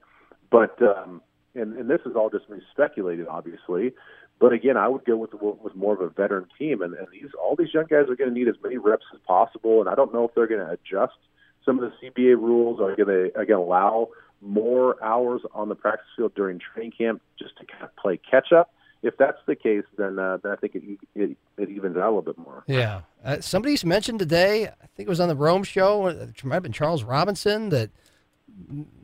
but 0.52 0.78
um, 0.82 1.22
and, 1.56 1.78
and 1.78 1.90
this 1.90 2.02
is 2.06 2.16
all 2.16 2.30
just 2.30 2.50
me 2.50 2.60
speculating, 2.72 3.28
obviously. 3.28 3.94
But 4.40 4.54
again, 4.54 4.76
I 4.76 4.88
would 4.88 5.06
go 5.06 5.16
with 5.16 5.34
with 5.34 5.76
more 5.76 5.94
of 5.94 6.02
a 6.02 6.10
veteran 6.10 6.48
team, 6.60 6.82
and, 6.82 6.94
and 6.94 7.08
these 7.12 7.30
all 7.42 7.56
these 7.56 7.74
young 7.74 7.86
guys 7.86 8.10
are 8.10 8.16
going 8.16 8.30
to 8.30 8.38
need 8.38 8.48
as 8.48 8.56
many 8.64 8.78
reps 8.78 9.06
as 9.14 9.20
possible. 9.26 9.80
And 9.80 9.90
I 9.90 9.96
don't 9.96 10.14
know 10.14 10.28
if 10.28 10.36
they're 10.36 10.48
going 10.48 10.66
to 10.66 10.72
adjust 10.72 11.18
some 11.66 11.80
of 11.80 11.90
the 11.90 12.10
CBA 12.10 12.36
rules 12.38 12.80
are 12.80 12.96
going 12.96 13.32
to 13.34 13.46
to 13.46 13.54
allow 13.54 14.10
more 14.42 15.02
hours 15.04 15.42
on 15.54 15.70
the 15.70 15.76
practice 15.76 16.08
field 16.18 16.34
during 16.36 16.60
training 16.60 16.92
camp 16.98 17.22
just 17.38 17.56
to 17.58 17.66
kind 17.66 17.84
of 17.84 17.96
play 17.96 18.18
catch 18.18 18.52
up. 18.52 18.74
If 19.04 19.18
that's 19.18 19.40
the 19.48 19.56
case, 19.56 19.84
then, 19.98 20.20
uh, 20.20 20.38
then 20.44 20.52
I 20.52 20.56
think 20.56 20.76
it, 20.76 20.84
it, 21.16 21.38
it 21.58 21.70
evens 21.70 21.98
out 21.98 22.04
a 22.04 22.14
little 22.14 22.22
bit 22.22 22.38
more. 22.38 22.64
Yeah. 22.68 23.02
Uh, 23.24 23.40
somebody's 23.42 23.84
mentioned 23.84 24.20
today, 24.20 24.68
I 24.68 24.88
think 24.96 25.08
it 25.08 25.10
was 25.10 25.20
on 25.20 25.28
the 25.28 25.36
Rome 25.36 25.64
show, 25.64 26.08
uh, 26.08 26.28
it 26.30 26.44
might 26.44 26.56
have 26.56 26.64
been 26.64 26.72
Charles 26.72 27.04
Robinson, 27.04 27.70
that 27.70 27.90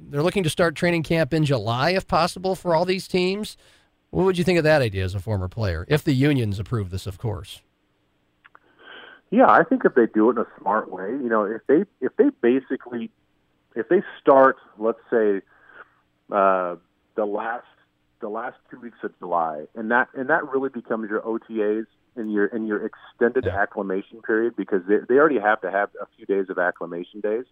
they're 0.10 0.24
looking 0.24 0.44
to 0.44 0.50
start 0.50 0.76
training 0.76 1.04
camp 1.04 1.34
in 1.34 1.46
July 1.46 1.92
if 1.92 2.08
possible 2.08 2.56
for 2.56 2.76
all 2.76 2.86
these 2.86 3.08
teams. 3.08 3.58
What 4.12 4.24
would 4.24 4.38
you 4.38 4.44
think 4.44 4.58
of 4.58 4.64
that 4.64 4.82
idea 4.82 5.04
as 5.04 5.16
a 5.16 5.20
former 5.20 5.48
player? 5.48 5.86
If 5.88 6.04
the 6.04 6.14
unions 6.14 6.60
approve 6.60 6.92
this, 6.92 7.08
of 7.08 7.18
course. 7.18 7.62
Yeah, 9.30 9.50
I 9.50 9.64
think 9.64 9.84
if 9.84 9.96
they 9.96 10.06
do 10.06 10.30
it 10.30 10.38
in 10.38 10.40
a 10.40 10.48
smart 10.62 10.92
way, 10.92 11.10
you 11.10 11.28
know, 11.28 11.44
if 11.44 11.62
they 11.68 11.84
if 12.00 12.16
they 12.16 12.30
basically 12.42 13.12
if 13.76 13.90
they 13.90 14.02
start, 14.22 14.58
let's 14.78 15.00
say, 15.10 15.42
uh, 16.32 16.76
the 17.16 17.26
last 17.26 17.66
the 18.20 18.30
last 18.30 18.58
two 18.70 18.80
weeks 18.80 18.98
of 19.04 19.18
July, 19.20 19.66
and 19.76 19.92
that 19.92 20.10
and 20.14 20.30
that 20.30 20.48
really 20.50 20.70
becomes 20.70 21.10
your 21.10 21.22
OTAs 21.22 21.86
and 22.16 22.32
your 22.32 22.48
and 22.48 22.68
your 22.68 22.86
extended 22.86 23.46
yeah. 23.46 23.62
acclimation 23.62 24.22
period 24.22 24.56
because 24.56 24.82
they 24.88 24.98
they 25.08 25.16
already 25.16 25.40
have 25.40 25.62
to 25.62 25.72
have 25.72 25.90
a 26.02 26.08
few 26.16 26.26
days 26.26 26.50
of 26.50 26.58
acclimation 26.58 27.22
days. 27.22 27.46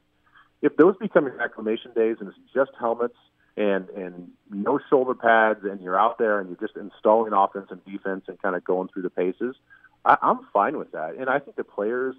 If 0.62 0.77
those 0.77 0.95
become 0.98 1.25
your 1.25 1.41
acclimation 1.41 1.91
days 1.95 2.17
and 2.19 2.29
it's 2.29 2.38
just 2.53 2.72
helmets 2.79 3.17
and 3.57 3.89
and 3.89 4.31
no 4.50 4.79
shoulder 4.89 5.13
pads 5.13 5.63
and 5.63 5.81
you're 5.81 6.00
out 6.00 6.17
there 6.17 6.39
and 6.39 6.50
you're 6.50 6.67
just 6.67 6.77
installing 6.77 7.34
offense 7.34 7.67
and 7.69 7.84
defense 7.86 8.25
and 8.27 8.41
kind 8.41 8.55
of 8.55 8.63
going 8.63 8.89
through 8.89 9.03
the 9.03 9.10
paces, 9.10 9.55
I, 10.03 10.17
I'm 10.22 10.39
fine 10.51 10.77
with 10.77 10.91
that. 10.91 11.15
And 11.15 11.29
I 11.29 11.39
think 11.39 11.55
the 11.55 11.63
players, 11.63 12.15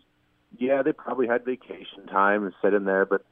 yeah, 0.58 0.82
they 0.82 0.92
probably 0.92 1.26
had 1.26 1.44
vacation 1.44 2.06
time 2.10 2.44
and 2.44 2.54
set 2.62 2.74
in 2.74 2.84
there, 2.84 3.04
but 3.04 3.24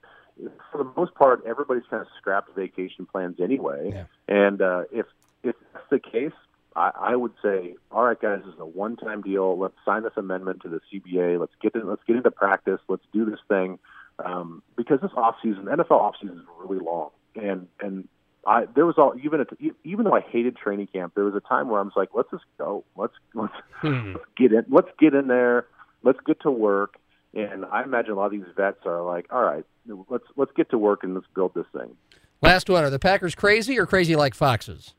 for 0.71 0.79
the 0.79 0.91
most 0.97 1.15
part, 1.15 1.43
everybody's 1.47 1.85
kind 1.89 2.03
of 2.03 2.09
scrapped 2.19 2.55
vacation 2.55 3.07
plans 3.07 3.37
anyway. 3.41 3.91
Yeah. 3.93 4.05
And 4.29 4.61
uh, 4.61 4.85
if 4.93 5.07
if 5.43 5.55
that's 5.73 5.87
the 5.91 5.99
case, 5.99 6.33
I, 6.75 6.91
I 6.99 7.17
would 7.17 7.33
say, 7.43 7.75
all 7.91 8.05
right, 8.05 8.21
guys, 8.21 8.41
this 8.45 8.55
is 8.55 8.61
a 8.61 8.67
one-time 8.67 9.23
deal. 9.23 9.59
Let's 9.59 9.75
sign 9.85 10.03
this 10.03 10.13
amendment 10.17 10.63
to 10.63 10.69
the 10.69 10.81
CBA. 10.93 11.39
Let's 11.39 11.53
get 11.61 11.75
in, 11.75 11.87
let's 11.87 12.03
get 12.07 12.17
into 12.17 12.31
practice. 12.31 12.81
Let's 12.89 13.05
do 13.13 13.25
this 13.25 13.39
thing 13.49 13.79
um, 14.19 14.63
because 14.77 15.01
this 15.01 15.11
off 15.17 15.37
season, 15.43 15.65
NFL 15.65 15.93
off 15.93 16.17
season 16.21 16.39
is 16.39 16.45
really 16.65 16.83
long, 16.85 17.11
and 17.35 17.69
and 17.81 18.09
I 18.47 18.67
there 18.75 18.87
was 18.87 18.97
all 18.99 19.15
even 19.23 19.41
at, 19.41 19.49
even 19.85 20.05
though 20.05 20.15
I 20.15 20.21
hated 20.21 20.57
training 20.57 20.89
camp, 20.89 21.15
there 21.15 21.25
was 21.25 21.35
a 21.35 21.41
time 21.41 21.69
where 21.69 21.81
I 21.81 21.83
was 21.83 21.93
like, 21.97 22.11
let's 22.15 22.31
just 22.31 22.45
go, 22.59 22.85
let's 22.97 23.15
let's, 23.35 23.55
hmm. 23.81 24.13
let's 24.13 24.25
get 24.37 24.53
in, 24.53 24.65
let's 24.69 24.91
get 24.99 25.15
in 25.15 25.29
there, 25.29 25.67
let's 26.03 26.21
get 26.27 26.41
to 26.43 26.51
work. 26.51 26.97
And 27.35 27.65
I 27.65 27.83
imagine 27.83 28.13
a 28.13 28.15
lot 28.15 28.27
of 28.27 28.33
these 28.33 28.45
vets 28.57 28.79
are 28.87 29.03
like, 29.03 29.27
all 29.33 29.43
right, 29.43 29.65
let's 30.09 30.25
let's 30.37 30.53
get 30.57 30.71
to 30.71 30.79
work 30.79 31.03
and 31.03 31.15
let's 31.15 31.27
build 31.35 31.53
this 31.55 31.67
thing. 31.73 31.97
Last 32.41 32.69
one: 32.69 32.85
Are 32.85 32.91
the 32.91 32.99
Packers 32.99 33.35
crazy 33.35 33.79
or 33.79 33.87
crazy 33.87 34.15
like 34.15 34.35
foxes? 34.35 34.95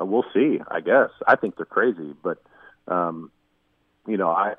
Uh, 0.00 0.04
we'll 0.04 0.26
see. 0.34 0.58
I 0.68 0.80
guess 0.80 1.10
I 1.26 1.36
think 1.36 1.56
they're 1.56 1.64
crazy, 1.64 2.14
but 2.22 2.42
um, 2.88 3.30
you 4.06 4.16
know, 4.16 4.28
I 4.28 4.54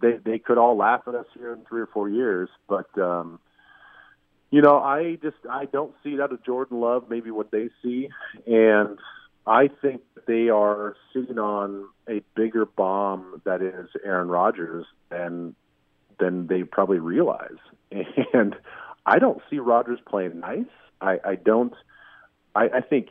they 0.00 0.18
they 0.24 0.38
could 0.38 0.58
all 0.58 0.76
laugh 0.76 1.02
at 1.06 1.14
us 1.14 1.26
here 1.34 1.52
in 1.52 1.64
three 1.68 1.80
or 1.80 1.86
four 1.86 2.08
years, 2.08 2.48
but 2.68 2.96
um, 2.98 3.40
you 4.50 4.62
know, 4.62 4.78
I 4.78 5.16
just 5.22 5.36
I 5.48 5.64
don't 5.66 5.94
see 6.04 6.16
that 6.16 6.32
of 6.32 6.44
Jordan 6.44 6.80
Love, 6.80 7.06
maybe 7.08 7.30
what 7.30 7.50
they 7.50 7.70
see, 7.82 8.08
and 8.46 8.98
I 9.46 9.68
think 9.82 10.02
they 10.26 10.48
are 10.48 10.96
sitting 11.12 11.38
on 11.38 11.88
a 12.08 12.22
bigger 12.34 12.66
bomb 12.66 13.42
that 13.44 13.62
is 13.62 13.88
Aaron 14.04 14.28
Rodgers 14.28 14.86
than 15.08 15.54
than 16.20 16.46
they 16.46 16.62
probably 16.62 16.98
realize. 16.98 17.58
And 18.32 18.54
I 19.04 19.18
don't 19.18 19.40
see 19.50 19.58
Rodgers 19.58 19.98
playing 20.06 20.38
nice. 20.38 20.70
I, 21.00 21.18
I 21.24 21.34
don't. 21.34 21.74
I, 22.54 22.68
I 22.74 22.80
think 22.80 23.08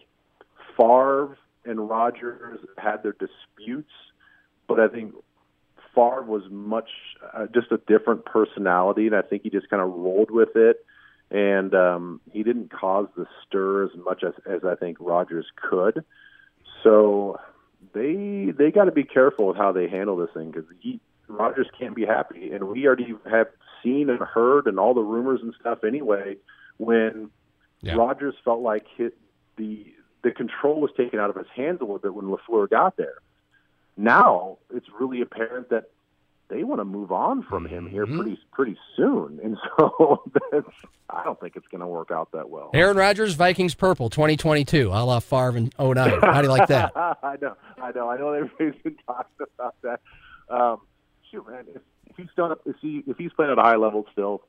Favre 0.78 1.38
and 1.66 1.90
Rodgers 1.90 2.60
had 2.78 3.04
their 3.04 3.14
disputes, 3.14 3.92
but 4.68 4.80
I 4.80 4.88
think 4.88 5.16
Favre 5.94 6.24
was 6.24 6.44
much 6.50 6.90
uh, 7.34 7.48
just 7.54 7.72
a 7.72 7.78
different 7.88 8.24
personality, 8.24 9.08
and 9.08 9.16
I 9.16 9.22
think 9.22 9.44
he 9.44 9.50
just 9.50 9.70
kind 9.70 9.82
of 9.82 9.90
rolled 9.90 10.32
with 10.32 10.56
it 10.56 10.86
and 11.32 11.74
um, 11.76 12.22
he 12.32 12.44
didn't 12.44 12.72
cause 12.72 13.08
the 13.16 13.26
stir 13.46 13.86
as 13.86 13.92
much 14.04 14.24
as, 14.24 14.34
as 14.50 14.64
I 14.64 14.76
think 14.76 14.98
Rodgers 15.00 15.46
could. 15.56 16.04
So 16.84 17.40
they 17.94 18.52
they 18.58 18.72
got 18.72 18.86
to 18.86 18.92
be 18.92 19.04
careful 19.04 19.48
with 19.48 19.58
how 19.58 19.72
they 19.72 19.88
handle 19.88 20.16
this 20.18 20.30
thing 20.34 20.52
because 20.52 20.68
he 20.80 21.00
Rodgers 21.30 21.68
can't 21.78 21.96
be 21.96 22.06
happy, 22.06 22.52
and 22.52 22.66
we 22.66 22.86
already 22.86 23.14
have 23.30 23.48
seen 23.84 24.10
and 24.10 24.20
heard 24.20 24.68
and 24.68 24.80
all 24.80 24.94
the 24.94 25.02
rumors 25.02 25.42
and 25.42 25.54
stuff 25.60 25.84
anyway. 25.84 26.38
When 26.78 27.30
yeah. 27.82 27.96
Rodgers 27.96 28.36
felt 28.44 28.62
like 28.62 28.86
hit, 28.98 29.18
the 29.58 29.94
the 30.24 30.32
control 30.32 30.82
was 30.82 30.92
taken 30.98 31.20
out 31.20 31.30
of 31.30 31.36
his 31.36 31.48
hands 31.56 31.80
a 31.80 31.84
little 31.84 32.00
bit 32.00 32.14
when 32.14 32.26
Lafleur 32.26 32.70
got 32.70 32.98
there. 32.98 33.16
Now 33.96 34.58
it's 34.74 34.88
really 35.00 35.22
apparent 35.22 35.70
that 35.70 35.92
they 36.50 36.64
want 36.64 36.80
to 36.80 36.86
move 36.86 37.12
on 37.12 37.44
from 37.44 37.66
him 37.66 37.88
here 37.88 38.06
mm-hmm. 38.06 38.20
pretty 38.20 38.40
pretty 38.52 38.78
soon, 38.96 39.40
and 39.44 39.58
so 39.78 40.24
I 41.10 41.24
don't 41.24 41.40
think 41.40 41.56
it's 41.56 41.68
going 41.68 41.82
to 41.82 41.88
work 41.88 42.12
out 42.12 42.32
that 42.34 42.50
well. 42.50 42.72
Aaron 42.74 42.98
Rodgers, 42.98 43.36
Vikings 43.36 43.76
purple, 43.76 44.10
2022, 44.10 44.90
a 44.90 44.92
la 44.92 45.20
Favre 45.20 45.58
in 45.58 45.72
09. 45.80 46.20
How 46.22 46.42
do 46.42 46.48
you 46.48 46.52
like 46.52 46.68
that? 46.70 46.94
I 46.96 47.38
know, 47.42 47.56
I 47.82 47.92
know, 47.92 48.10
I 48.10 48.18
know. 48.18 48.34
Everybody's 48.34 48.82
been 48.82 48.98
talking 49.06 49.46
about 49.58 49.76
that. 49.84 50.02
Um, 50.50 50.80
shoot, 51.32 51.48
man, 51.50 51.66
if, 51.74 51.82
if 52.08 52.16
he's 52.18 52.28
done, 52.36 52.56
if 52.66 52.76
he 52.82 53.04
if 53.08 53.18
he's 53.18 53.32
playing 53.34 53.52
at 53.52 53.58
a 53.58 53.62
high 53.62 53.76
level 53.76 54.06
still, 54.12 54.42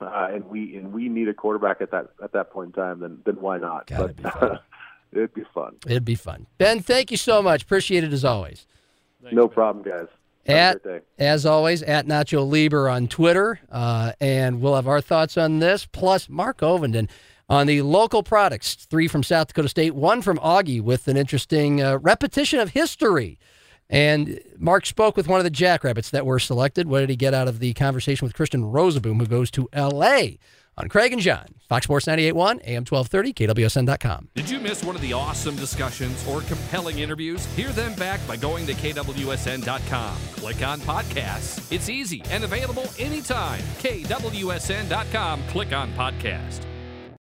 uh, 0.00 0.28
and 0.32 0.44
we 0.46 0.76
and 0.76 0.92
we 0.92 1.08
need 1.08 1.28
a 1.28 1.34
quarterback 1.34 1.80
at 1.80 1.90
that 1.90 2.10
at 2.22 2.32
that 2.32 2.50
point 2.50 2.68
in 2.68 2.72
time, 2.72 3.00
then 3.00 3.18
then 3.24 3.36
why 3.36 3.58
not? 3.58 3.86
Gotta 3.86 4.08
but, 4.08 4.16
be 4.16 4.22
fun. 4.22 4.58
it'd 5.12 5.34
be 5.34 5.44
fun. 5.54 5.76
It'd 5.86 6.04
be 6.04 6.14
fun. 6.14 6.46
Ben, 6.58 6.80
thank 6.80 7.10
you 7.10 7.16
so 7.16 7.42
much. 7.42 7.62
Appreciate 7.62 8.04
it 8.04 8.12
as 8.12 8.24
always. 8.24 8.66
Thanks, 9.22 9.34
no 9.34 9.46
man. 9.46 9.54
problem, 9.54 9.84
guys 9.84 10.08
at 10.48 10.80
as 11.18 11.44
always 11.44 11.82
at 11.82 12.06
Nacho 12.06 12.48
Leber 12.48 12.92
on 12.92 13.08
Twitter, 13.08 13.60
uh, 13.70 14.12
and 14.20 14.60
we'll 14.60 14.74
have 14.74 14.88
our 14.88 15.00
thoughts 15.00 15.36
on 15.36 15.58
this. 15.58 15.86
Plus, 15.86 16.28
Mark 16.28 16.58
Ovenden 16.58 17.08
on 17.48 17.66
the 17.66 17.82
local 17.82 18.22
products, 18.22 18.74
three 18.74 19.08
from 19.08 19.22
South 19.22 19.48
Dakota 19.48 19.68
State, 19.68 19.94
one 19.94 20.22
from 20.22 20.38
Augie, 20.38 20.80
with 20.80 21.08
an 21.08 21.16
interesting 21.16 21.80
uh, 21.82 21.98
repetition 21.98 22.60
of 22.60 22.70
history. 22.70 23.38
And 23.88 24.40
Mark 24.58 24.84
spoke 24.86 25.16
with 25.16 25.28
one 25.28 25.38
of 25.38 25.44
the 25.44 25.50
Jackrabbits 25.50 26.10
that 26.10 26.26
were 26.26 26.38
selected. 26.38 26.88
What 26.88 27.00
did 27.00 27.10
he 27.10 27.16
get 27.16 27.34
out 27.34 27.48
of 27.48 27.60
the 27.60 27.72
conversation 27.74 28.26
with 28.26 28.34
Christian 28.34 28.62
Rozeboom, 28.62 29.20
who 29.20 29.26
goes 29.26 29.50
to 29.52 29.68
L.A 29.72 30.38
on 30.78 30.88
Craig 30.88 31.12
and 31.12 31.22
John, 31.22 31.46
Fox 31.68 31.84
Sports 31.84 32.06
98.1, 32.06 32.60
AM 32.64 32.84
1230, 32.84 33.32
KWSN.com. 33.32 34.28
Did 34.34 34.50
you 34.50 34.58
miss 34.58 34.84
one 34.84 34.94
of 34.94 35.02
the 35.02 35.12
awesome 35.12 35.56
discussions 35.56 36.26
or 36.28 36.42
compelling 36.42 36.98
interviews? 36.98 37.44
Hear 37.54 37.70
them 37.70 37.94
back 37.94 38.20
by 38.28 38.36
going 38.36 38.66
to 38.66 38.74
KWSN.com. 38.74 40.16
Click 40.36 40.62
on 40.62 40.80
podcasts. 40.80 41.72
It's 41.72 41.88
easy 41.88 42.22
and 42.30 42.44
available 42.44 42.84
anytime. 42.98 43.60
KWSN.com. 43.78 45.42
Click 45.48 45.72
on 45.72 45.90
podcast. 45.92 46.60